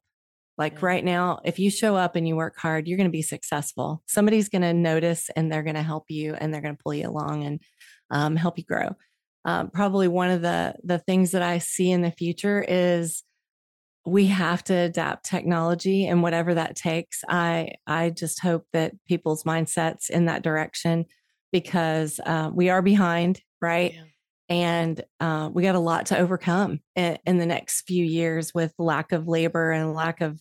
Like 0.59 0.75
yeah. 0.75 0.87
right 0.87 1.05
now, 1.05 1.41
if 1.45 1.59
you 1.59 1.71
show 1.71 1.97
up 1.97 2.17
and 2.17 2.29
you 2.29 2.37
work 2.37 2.59
hard, 2.59 2.87
you're 2.87 2.99
going 2.99 3.09
to 3.09 3.13
be 3.13 3.23
successful. 3.23 4.03
Somebody's 4.07 4.49
going 4.49 4.63
to 4.63 4.75
notice 4.75 5.31
and 5.35 5.51
they're 5.51 5.63
going 5.63 5.77
to 5.77 5.83
help 5.83 6.05
you 6.09 6.35
and 6.35 6.53
they're 6.53 6.61
going 6.61 6.77
to 6.77 6.83
pull 6.83 6.95
you 6.95 7.09
along 7.09 7.45
and 7.45 7.61
um, 8.11 8.37
help 8.37 8.59
you 8.59 8.65
grow. 8.65 8.95
Um, 9.45 9.71
probably 9.71 10.07
one 10.07 10.31
of 10.31 10.43
the 10.43 10.75
the 10.85 10.99
things 10.99 11.31
that 11.31 11.43
I 11.43 11.59
see 11.59 11.91
in 11.91 12.03
the 12.03 12.11
future 12.11 12.63
is 12.67 13.23
we 14.07 14.27
have 14.27 14.65
to 14.65 14.75
adapt 14.75 15.27
technology 15.27 16.07
and 16.07 16.23
whatever 16.23 16.55
that 16.55 16.77
takes. 16.77 17.23
I 17.29 17.73
I 17.87 18.11
just 18.11 18.41
hope 18.41 18.65
that 18.73 18.93
people's 19.07 19.45
mindsets 19.45 20.11
in 20.11 20.27
that 20.27 20.43
direction 20.43 21.07
because 21.53 22.21
uh, 22.25 22.51
we 22.53 22.71
are 22.71 22.83
behind, 22.83 23.41
right? 23.61 23.95
Yeah 23.95 24.03
and 24.51 25.01
uh, 25.21 25.49
we 25.53 25.63
got 25.63 25.77
a 25.77 25.81
lot 25.81 26.07
to 26.07 26.19
overcome 26.19 26.81
in, 26.97 27.17
in, 27.25 27.39
the 27.39 27.47
next 27.47 27.83
few 27.83 28.05
years 28.05 28.53
with 28.53 28.75
lack 28.79 29.13
of 29.13 29.29
labor 29.29 29.71
and 29.71 29.95
lack 29.95 30.21
of 30.21 30.41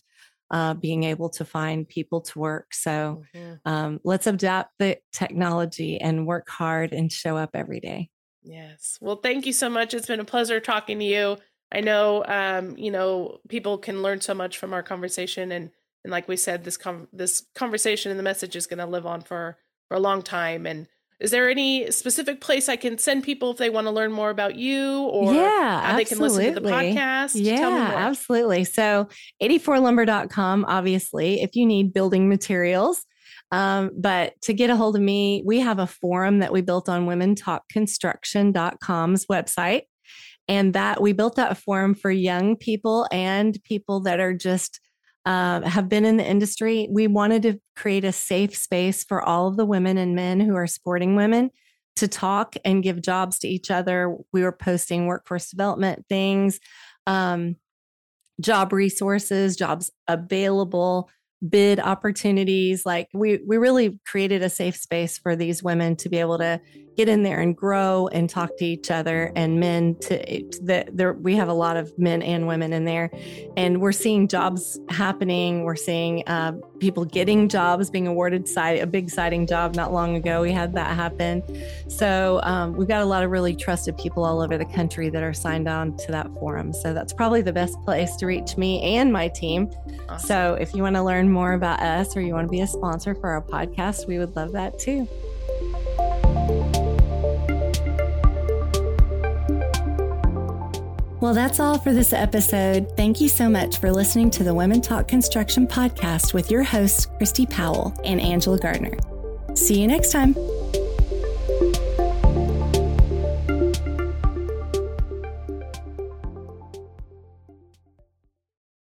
uh, 0.50 0.74
being 0.74 1.04
able 1.04 1.30
to 1.30 1.44
find 1.44 1.88
people 1.88 2.20
to 2.20 2.38
work 2.38 2.74
so 2.74 3.22
mm-hmm. 3.34 3.54
um, 3.64 4.00
let's 4.02 4.26
adapt 4.26 4.72
the 4.80 4.98
technology 5.12 5.98
and 5.98 6.26
work 6.26 6.48
hard 6.48 6.92
and 6.92 7.12
show 7.12 7.36
up 7.36 7.50
every 7.54 7.78
day 7.78 8.10
yes 8.42 8.98
well 9.00 9.16
thank 9.16 9.46
you 9.46 9.52
so 9.52 9.70
much 9.70 9.94
it's 9.94 10.08
been 10.08 10.18
a 10.18 10.24
pleasure 10.24 10.58
talking 10.58 10.98
to 10.98 11.04
you 11.04 11.36
i 11.72 11.80
know 11.80 12.24
um, 12.26 12.76
you 12.76 12.90
know 12.90 13.38
people 13.48 13.78
can 13.78 14.02
learn 14.02 14.20
so 14.20 14.34
much 14.34 14.58
from 14.58 14.72
our 14.72 14.82
conversation 14.82 15.52
and 15.52 15.70
and 16.04 16.10
like 16.10 16.28
we 16.28 16.36
said 16.36 16.64
this 16.64 16.76
com- 16.76 17.08
this 17.12 17.46
conversation 17.54 18.10
and 18.10 18.18
the 18.18 18.24
message 18.24 18.56
is 18.56 18.66
going 18.66 18.78
to 18.78 18.86
live 18.86 19.06
on 19.06 19.20
for 19.20 19.58
for 19.88 19.96
a 19.96 20.00
long 20.00 20.22
time 20.22 20.66
and 20.66 20.88
is 21.20 21.30
there 21.30 21.48
any 21.50 21.90
specific 21.90 22.40
place 22.40 22.70
I 22.70 22.76
can 22.76 22.96
send 22.96 23.24
people 23.24 23.50
if 23.50 23.58
they 23.58 23.68
want 23.68 23.86
to 23.86 23.90
learn 23.90 24.10
more 24.10 24.30
about 24.30 24.56
you 24.56 25.02
or 25.02 25.34
yeah, 25.34 25.94
they 25.94 26.06
can 26.06 26.18
listen 26.18 26.54
to 26.54 26.60
the 26.60 26.66
podcast? 26.66 27.32
Yeah, 27.34 27.92
absolutely. 27.94 28.64
So 28.64 29.06
84lumber.com, 29.42 30.64
obviously, 30.66 31.42
if 31.42 31.56
you 31.56 31.66
need 31.66 31.92
building 31.92 32.30
materials. 32.30 33.04
Um, 33.52 33.90
but 33.98 34.40
to 34.42 34.52
get 34.54 34.70
a 34.70 34.76
hold 34.76 34.94
of 34.96 35.02
me, 35.02 35.42
we 35.44 35.60
have 35.60 35.78
a 35.78 35.86
forum 35.86 36.38
that 36.38 36.52
we 36.52 36.62
built 36.62 36.88
on 36.88 37.06
womentalkconstruction.com's 37.06 39.26
website. 39.26 39.82
And 40.48 40.72
that 40.74 41.00
we 41.00 41.12
built 41.12 41.36
that 41.36 41.58
forum 41.58 41.94
for 41.94 42.10
young 42.10 42.56
people 42.56 43.06
and 43.12 43.62
people 43.62 44.00
that 44.00 44.18
are 44.20 44.34
just 44.34 44.80
uh, 45.26 45.60
have 45.62 45.88
been 45.88 46.04
in 46.04 46.16
the 46.16 46.26
industry. 46.26 46.88
We 46.90 47.06
wanted 47.06 47.42
to 47.42 47.60
create 47.76 48.04
a 48.04 48.12
safe 48.12 48.56
space 48.56 49.04
for 49.04 49.22
all 49.22 49.46
of 49.48 49.56
the 49.56 49.66
women 49.66 49.98
and 49.98 50.14
men 50.14 50.40
who 50.40 50.56
are 50.56 50.66
sporting 50.66 51.14
women 51.14 51.50
to 51.96 52.08
talk 52.08 52.56
and 52.64 52.82
give 52.82 53.02
jobs 53.02 53.38
to 53.40 53.48
each 53.48 53.70
other. 53.70 54.16
We 54.32 54.42
were 54.42 54.52
posting 54.52 55.06
workforce 55.06 55.50
development 55.50 56.06
things, 56.08 56.58
um, 57.06 57.56
job 58.40 58.72
resources, 58.72 59.56
jobs 59.56 59.90
available, 60.08 61.10
bid 61.46 61.78
opportunities. 61.80 62.86
Like 62.86 63.08
we 63.12 63.40
we 63.46 63.58
really 63.58 63.98
created 64.06 64.42
a 64.42 64.50
safe 64.50 64.76
space 64.76 65.18
for 65.18 65.36
these 65.36 65.62
women 65.62 65.96
to 65.96 66.08
be 66.08 66.18
able 66.18 66.38
to 66.38 66.60
get 66.96 67.08
in 67.08 67.22
there 67.22 67.40
and 67.40 67.56
grow 67.56 68.08
and 68.08 68.28
talk 68.28 68.56
to 68.58 68.64
each 68.64 68.90
other 68.90 69.32
and 69.36 69.58
men 69.58 69.94
to 69.96 70.44
that 70.62 70.96
there 70.96 71.14
we 71.14 71.36
have 71.36 71.48
a 71.48 71.54
lot 71.54 71.76
of 71.76 71.96
men 71.98 72.22
and 72.22 72.46
women 72.46 72.72
in 72.72 72.84
there. 72.84 73.10
And 73.56 73.80
we're 73.80 73.92
seeing 73.92 74.28
jobs 74.28 74.78
happening. 74.88 75.64
We're 75.64 75.76
seeing 75.76 76.26
uh, 76.26 76.52
people 76.78 77.04
getting 77.04 77.48
jobs 77.48 77.90
being 77.90 78.06
awarded 78.06 78.48
side 78.48 78.80
a 78.80 78.86
big 78.86 79.10
siding 79.10 79.46
job 79.46 79.74
not 79.74 79.92
long 79.92 80.16
ago. 80.16 80.42
We 80.42 80.52
had 80.52 80.74
that 80.74 80.94
happen. 80.94 81.42
So 81.88 82.40
um, 82.42 82.74
we've 82.74 82.88
got 82.88 83.02
a 83.02 83.06
lot 83.06 83.22
of 83.22 83.30
really 83.30 83.54
trusted 83.54 83.96
people 83.98 84.24
all 84.24 84.40
over 84.40 84.58
the 84.58 84.64
country 84.64 85.10
that 85.10 85.22
are 85.22 85.34
signed 85.34 85.68
on 85.68 85.96
to 85.98 86.12
that 86.12 86.26
forum. 86.34 86.72
So 86.72 86.92
that's 86.92 87.12
probably 87.12 87.42
the 87.42 87.52
best 87.52 87.80
place 87.82 88.16
to 88.16 88.26
reach 88.26 88.56
me 88.56 88.96
and 88.96 89.12
my 89.12 89.28
team. 89.28 89.70
Awesome. 90.08 90.26
so 90.26 90.54
if 90.60 90.74
you 90.74 90.82
want 90.82 90.96
to 90.96 91.02
learn 91.02 91.30
more 91.30 91.52
about 91.52 91.80
us 91.80 92.16
or 92.16 92.20
you 92.20 92.34
want 92.34 92.48
to 92.48 92.50
be 92.50 92.60
a 92.62 92.66
sponsor 92.66 93.14
for 93.14 93.30
our 93.30 93.42
podcast 93.42 94.08
we 94.08 94.18
would 94.18 94.34
love 94.34 94.52
that 94.52 94.78
too 94.78 95.08
Well, 101.20 101.34
that's 101.34 101.60
all 101.60 101.78
for 101.78 101.92
this 101.92 102.12
episode. 102.14 102.96
Thank 102.96 103.20
you 103.20 103.28
so 103.28 103.48
much 103.48 103.78
for 103.78 103.92
listening 103.92 104.30
to 104.30 104.42
the 104.42 104.54
Women 104.54 104.80
Talk 104.80 105.06
Construction 105.06 105.66
podcast 105.66 106.32
with 106.32 106.50
your 106.50 106.62
hosts, 106.62 107.06
Christi 107.06 107.44
Powell 107.44 107.94
and 108.04 108.20
Angela 108.20 108.58
Gardner. 108.58 108.96
See 109.54 109.80
you 109.80 109.86
next 109.86 110.12
time. 110.12 110.34